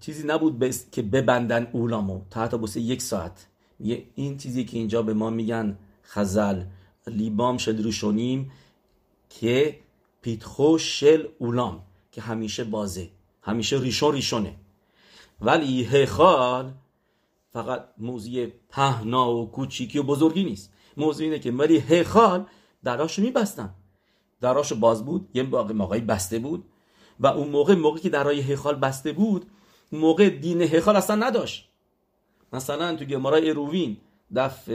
[0.00, 0.90] چیزی نبود بس...
[0.90, 2.20] که ببندن اولامو.
[2.30, 3.46] تا حتی بسه یک ساعت.
[3.78, 6.62] میگه این چیزی که اینجا به ما میگن خزل.
[7.06, 8.52] لیبام شد روشونیم
[9.30, 9.80] که
[10.22, 11.82] پیتخو شل اولام.
[12.12, 13.08] که همیشه بازه.
[13.42, 14.54] همیشه ریشون ریشونه.
[15.40, 16.72] ولی هخال
[17.56, 20.72] فقط موضوع پهنا و کوچیکی و بزرگی نیست.
[20.96, 22.46] موضوع اینه که ولی هخال
[22.84, 23.74] دراشو میبستن.
[24.40, 26.64] دراشو باز بود یه موقعی بسته بود
[27.20, 29.46] و اون موقع موقعی که درای هخال بسته بود
[29.92, 31.68] موقع دین هخال اصلا نداشت.
[32.52, 33.96] مثلا تو گمارای اروین
[34.36, 34.68] دف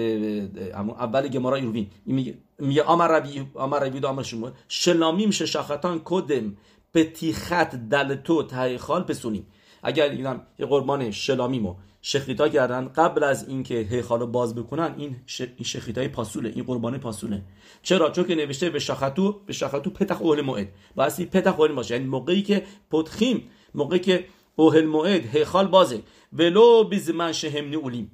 [0.73, 6.57] اول گمارای اروین میگه میگه آمر ربی آمر ربی شما شلامیم ششاختان کدم
[6.93, 9.47] پتیخت دلتو تایخال بسونیم
[9.83, 10.13] اگر
[10.59, 12.87] یه قربان شلامیمو شخیتا کردن.
[12.87, 15.15] قبل از اینکه هیخالو باز بکنن این
[15.63, 17.41] شخیتای پاسوله این قربان پاسوله.
[17.81, 20.67] چرا؟ چون که نوشته به شخطو به شخطو پتخ اول موعد.
[20.95, 24.25] واسه پتخ اول باشه یعنی موقعی که پتخیم موقعی که
[24.55, 26.01] اوهل موعد هیخال بازه.
[26.33, 28.11] ولو بیزمن شهمنی اولیم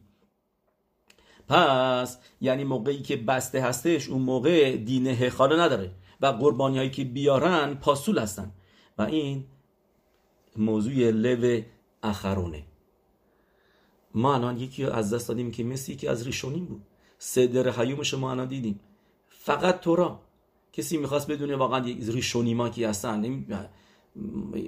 [1.47, 5.91] پس یعنی موقعی که بسته هستش اون موقع دین هیخال نداره.
[6.21, 8.51] و قربانی هایی که بیارن پاسول هستن.
[8.97, 9.45] و این
[10.57, 11.61] موضوع لو
[12.03, 12.63] اخرونه
[14.18, 16.82] ما الان یکی از دست دادیم که مثل یکی از ریشونیم بود.
[17.20, 18.80] صدر حیومش ما الان دیدیم.
[19.30, 20.20] فقط تورا
[20.74, 23.45] کسی می‌خواست بدونه واقعا ریشونی ما کی هستن؟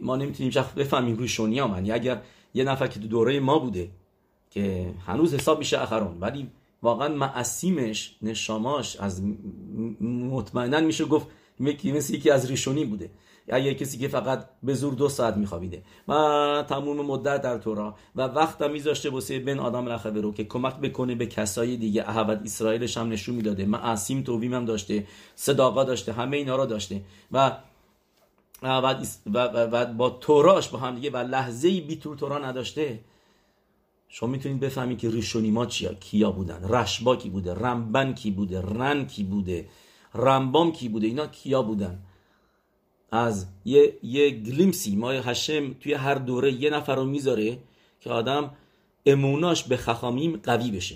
[0.01, 1.91] ما نمی‌تونیم شخص بفهمیم ریشونی ها من.
[1.91, 2.21] اگر
[2.53, 3.89] یه نفر که تو دوره ما بوده
[4.49, 6.49] که هنوز حساب میشه اخرون ولی
[6.81, 9.23] واقعا معصیمش نشاماش از
[10.01, 11.27] مطمئنا میشه گفت
[11.59, 13.09] مثل یکی از ریشونی بوده.
[13.57, 16.13] یه کسی که فقط به زور دو ساعت میخوابیده و
[16.69, 20.75] تموم مدت در تورا و وقت هم میذاشته واسه بن آدم لخوه رو که کمک
[20.75, 26.13] بکنه به کسای دیگه احوت اسرائیلش هم نشون می‌داده معصیم توبیم هم داشته صداقا داشته
[26.13, 27.51] همه اینا رو داشته و
[28.61, 28.69] و,
[29.33, 32.99] و, با توراش با هم دیگه و لحظه بی تورا نداشته.
[34.09, 39.07] شما می‌تونید بفهمید که ریشونیما چیا؟ کیا بودن؟ رشبا کی بوده؟ رمبن کی بوده؟ رن
[39.07, 39.69] کی بوده؟
[40.15, 41.99] رمبام کی بوده؟ اینا کیا بودن؟
[43.11, 47.57] از یه, یه گلیمسی ما هشم توی هر دوره یه نفر رو می‌ذاره
[47.99, 48.51] که آدم
[49.05, 50.95] اموناش به خخامیم قوی بشه.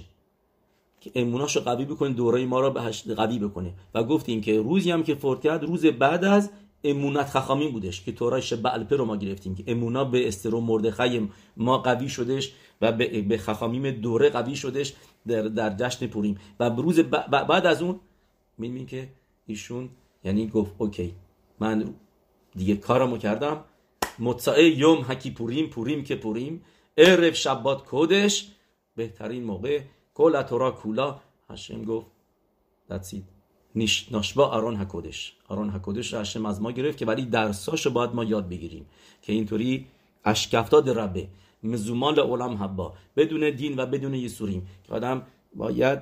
[1.01, 3.73] که اموناش رو قوی بکنه دوره ما رو به قوی بکنه.
[3.93, 6.49] و گفتیم که روزی هم که فوت کرد روز بعد از
[6.83, 11.77] امونت خخامین بودش که تورایش به رو ما گرفتیم که امونا به استرو مردخای ما
[11.77, 14.93] قوی شدش و به خخامیم دوره قوی شدش
[15.27, 16.37] در, در جشن پوریم.
[16.59, 17.99] و روز بعد از اون
[18.57, 19.09] می‌بینیم که
[19.47, 19.89] ایشون
[20.23, 21.13] یعنی گفت اوکی
[21.59, 21.93] من
[22.55, 23.63] دیگه کارمو کردم.
[24.19, 26.65] مطعه یوم هکی پوریم پوریم که پوریم.
[26.97, 28.51] عرف شبات کودش.
[28.95, 29.81] بهترین موقع.
[30.13, 31.19] کل تورا کولا.
[31.49, 32.07] هشم گفت
[32.89, 33.23] دتسید
[33.75, 35.33] نیش آرون هکودش.
[35.47, 38.85] آرون هکودش رو هشم از ما گرفت که ولی درساشو باید ما یاد بگیریم.
[39.21, 39.87] که اینطوری
[40.25, 41.27] اشکفتاد ربه.
[41.63, 42.93] مزومان لعالم حبا.
[43.15, 44.67] بدون دین و بدون یسوریم.
[44.83, 45.21] که آدم
[45.55, 45.99] باید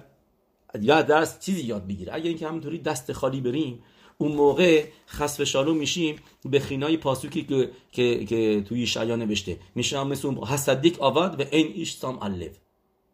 [0.80, 2.14] یا درس چیزی یاد بگیره.
[2.14, 3.84] اگر اینکه همینطوری دست خالی بریم
[4.22, 6.16] اون موقع خصف شالو میشیم
[6.46, 9.60] به خینای پاسوکی که, که, که توی شایا نوشته.
[9.76, 12.58] میشه مثل اون حسدیک آواد و این ایش سام الف.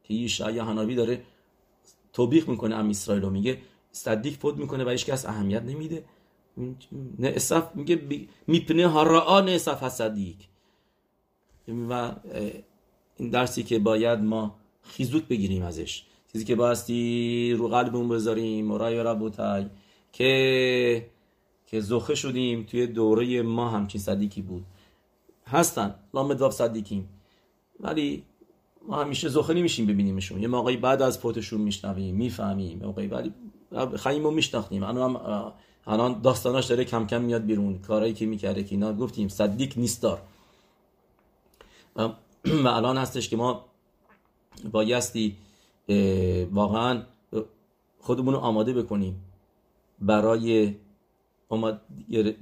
[0.03, 1.21] که یشعیا هنابی داره
[2.13, 3.57] توبیخ می‌کنه ام اسرائیل رو میگه.
[3.91, 6.05] صدیق فوت می‌کنه و کس اهمیت نمیده.
[7.19, 8.01] نه اصف میگه
[8.47, 10.37] میپنه هارا نه اصف حسدیک
[11.89, 12.11] و
[13.17, 16.03] این درسی که باید ما خیزوک بگیریم ازش.
[16.31, 18.65] چیزی که باستی رو قلبمون بذاریم.
[18.65, 19.65] مرای ربوتای.
[20.17, 21.09] که
[21.67, 24.65] که زخه شدیم توی دوره ما همچین صدیکی بود.
[25.47, 27.09] هستن لامدواف صدیکیم
[27.79, 28.23] ولی
[28.87, 30.41] ما همیشه زخه نمیشیم ببینیمشون.
[30.41, 32.79] یه موقعی بعد از پوتشون میشنویم می‌فهمیم.
[32.79, 33.33] موقعی ولی
[33.97, 34.83] خیلی رو میشناختیم.
[34.83, 35.53] الان هم
[35.87, 37.79] الان داستاناش داره کم کم میاد بیرون.
[37.79, 40.21] کارهایی که می‌کرده که اینا گفتیم صدیک نیستار.
[42.65, 43.65] و الان هستش که ما
[44.71, 45.35] بایستی
[46.51, 47.03] واقعا
[47.99, 49.26] خودمون رو آماده بکنیم.
[49.99, 50.75] برای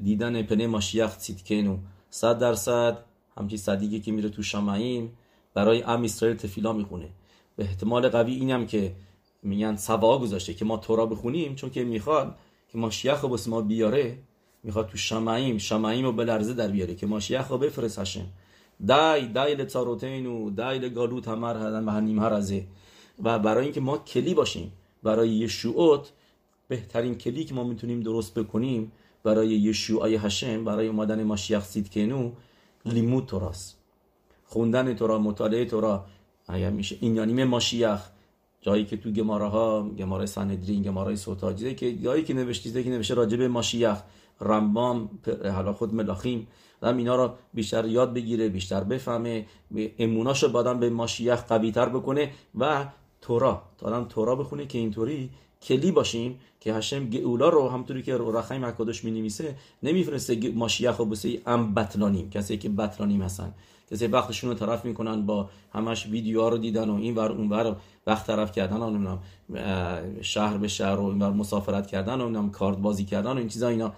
[0.04, 1.78] دیدن پنه ماشیخ سیتکنو
[2.10, 2.98] صد درصد
[3.38, 5.18] همچی صدیقی که میره تو شمعیم
[5.54, 7.10] برای ام اسرائیل تفیلا می‌خونه.
[7.56, 8.96] به احتمال قوی اینم که
[9.44, 12.36] میگن سوا گذاشته که ما تورا بخونیم چون که می‌خواد
[12.72, 14.18] که ماشیخ رو بس ما بیاره
[14.64, 18.26] می‌خواد تو شمعیم شمعیم رو به در بیاره که ماشیخ رو بفرست هشم
[18.88, 22.64] دای دای لتاروتینو دای لگالوت همر هدن و هنیم هرزه
[23.24, 24.72] و برای اینکه ما کلی باشیم
[25.04, 26.12] برای یشوعات
[26.68, 28.92] بهترین کلی که ما می‌تونیم درست بکنیم
[29.24, 32.32] برای یشوعای هشم برای اومدن ماشیخ سیدکنو
[32.86, 33.78] لیمود توراست
[34.44, 36.06] خوندن تورا مطالعه تورا.
[36.48, 38.00] اگر میشه؟ این یعنی ماشیخ
[38.62, 43.14] جایی که تو گماره ها گماره سندرین گماره سوتاجیده که جایی که نوشتیده که نوشته
[43.14, 43.98] راجب ماشیخ
[44.42, 45.10] رمبام
[45.44, 46.48] حالا خود ملاخیم.
[46.82, 49.46] آدم اینا رو بیشتر یاد بگیره بیشتر بفهمه.
[50.00, 52.86] اموناشو بادم به ماشیخ قوی تر بکنه و
[53.22, 53.62] تورا.
[53.78, 55.30] تا آدم تورا بخونه که اینطوری.
[55.66, 61.06] کلی باشیم که هشم گئولا رو همطوری که رخیم حکادش می نویسه نمیفرسته ماشیخ و
[61.06, 63.54] بسه ام بطلانیم کسی که بطلانیم هستن.
[63.92, 67.76] کسی وقتشون رو طرف می‌کنن با همش ویدیو رو دیدن و این ور اون ور
[68.08, 69.20] وقت طرف کردن و نمی‌دونم
[70.22, 73.48] شهر به شهر و این ور مسافرت کردن و نمی‌دونم کارت بازی کردن و این
[73.48, 73.94] چیزا اینا.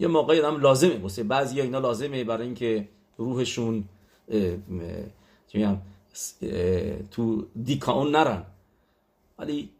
[0.00, 3.84] یه موقعی هم لازمه واسه بعضی اینا لازمه برای اینکه روحشون
[7.10, 8.42] تو دیکاون نرن.
[9.38, 9.70] ولی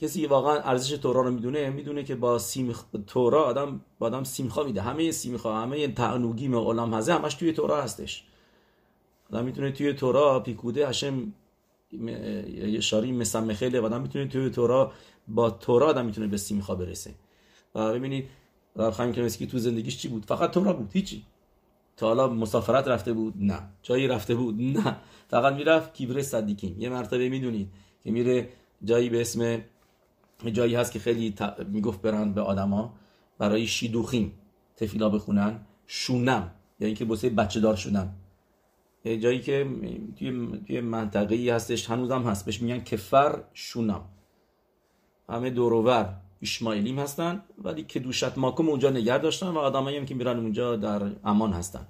[0.00, 2.74] کسی واقعا ارزش تورا رو می‌دونه؟ می‌دونه که با سیم
[3.06, 4.82] تورا آدم با آدم سیمخا میده.
[4.82, 8.24] همه سیمخا همه تعنوگی عالم هزه همش توی تورا هستش.
[9.32, 11.32] آدم می‌تونه توی تورا پیکوده هشم
[11.92, 14.92] یه شاری مسمخله و آدم می‌تونه توی تورا
[15.28, 17.14] با تورا آدم می‌تونه به سیمخا برسه.
[17.74, 18.28] و ببینید
[18.76, 21.22] رب خیم کنسکی تو زندگیش چی بود؟ فقط تورا بود هیچی.
[21.96, 23.62] تا حالا مسافرت رفته بود؟ نه.
[23.82, 24.96] جایی رفته بود؟ نه.
[25.28, 27.68] فقط می‌رفت کیبره صدیکیم یه مرتبه می‌دونید
[28.04, 28.48] که میره
[28.84, 29.60] جایی به اسم
[30.48, 31.34] جایی هست که خیلی
[31.68, 32.94] می‌گفت برن به آدما
[33.38, 34.32] برای شیدوخیم
[34.76, 38.14] تفیلا بخونن شونم یعنی که بسه بچه دار شدن.
[39.04, 39.66] جایی که
[40.18, 44.04] توی, توی منطقه ای هستش هنوزم هست بهش میگن کفر شونم.
[45.28, 50.14] همه دوروور اشمایلیم هستن ولی که دوشت ماکم اونجا نگر داشتن و آدمایی هم که
[50.14, 51.86] میرن اونجا در امان هستن.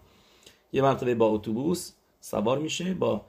[0.72, 3.26] یه مرتبه با اتوبوس سوار میشه با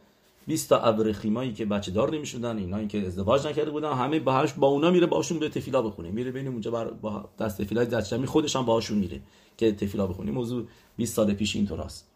[0.48, 4.68] 20 تا ابرخیمایی که بچه دار نمی‌شدن اینا که ازدواج نکرده بودن همه باهاش با
[4.68, 6.12] اونا میره باشون به تفیلا بخونه.
[6.12, 9.22] میره بین اونجا بر با دست تفیلا دستشمی خودش هم باهاشون میره
[9.58, 10.32] که تفیلا بخونه.
[10.32, 10.66] موضوع
[10.98, 12.08] 20 سال پیش اینطوراست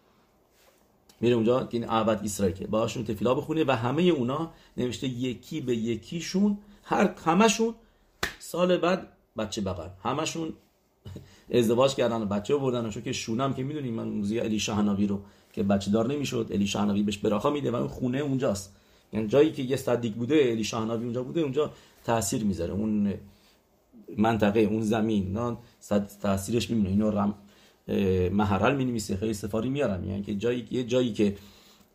[1.21, 5.61] میره اونجا که این عبد اسرائیل که باهاشون تفیلا بخونه و همه اونا نوشته یکی
[5.61, 7.75] به یکیشون هر همشون
[8.39, 9.07] سال بعد
[9.37, 9.89] بچه بغل.
[10.03, 10.53] همشون
[11.51, 12.89] ازدواج کردن و بچه بردن.
[12.89, 15.21] چون که شونم که می‌دونیم من موزی علی شاهناوی رو
[15.55, 18.75] که بچه دار نمی‌شد علی شاهناوی بهش براخا میده و اون خونه اونجاست.
[19.13, 21.71] یعنی جایی که یه صدیق بوده علی شاهناوی اونجا بوده اونجا
[22.03, 22.73] تاثیر می‌ذاره.
[22.73, 23.13] اون
[24.17, 25.57] منطقه اون زمین نه؟
[26.21, 27.33] تاثیرش میمونه اینو رم
[28.31, 31.35] محرل می نویسه خیلی سفاری میارن یعنی که جایی یه جایی که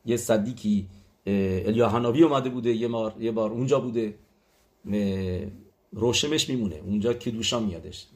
[0.07, 0.87] یه صدیقی
[1.27, 4.15] الیاهناوی اومده بوده یه بار یه بار اونجا بوده.
[5.93, 6.77] روشمش میمونه.
[6.87, 8.07] اونجا که دوشا میادش.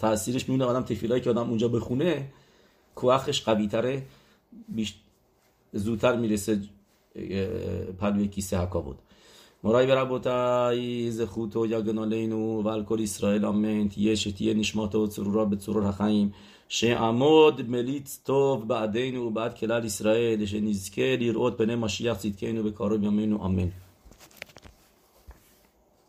[0.00, 0.64] تاثیرش میمونه.
[0.64, 2.32] آدم تفیلایی که آدم اونجا بخونه
[2.94, 4.02] کوخش قوی تره.
[5.73, 6.59] زودتر میرسه
[7.99, 8.97] پلوی کیسه حکا بود
[9.63, 15.87] مرای و ربوتای زخوتو یگنالینو و الکل اسرائیل آمنت یه شتیه نشماتو چرورا به چرور
[15.87, 16.33] حخیم
[16.69, 23.69] שעמוד מליץ טוב בעדינו ובעד כלל ישראל, שנזכה לראות פני משיח צדקנו בקרוב ימינו אמן.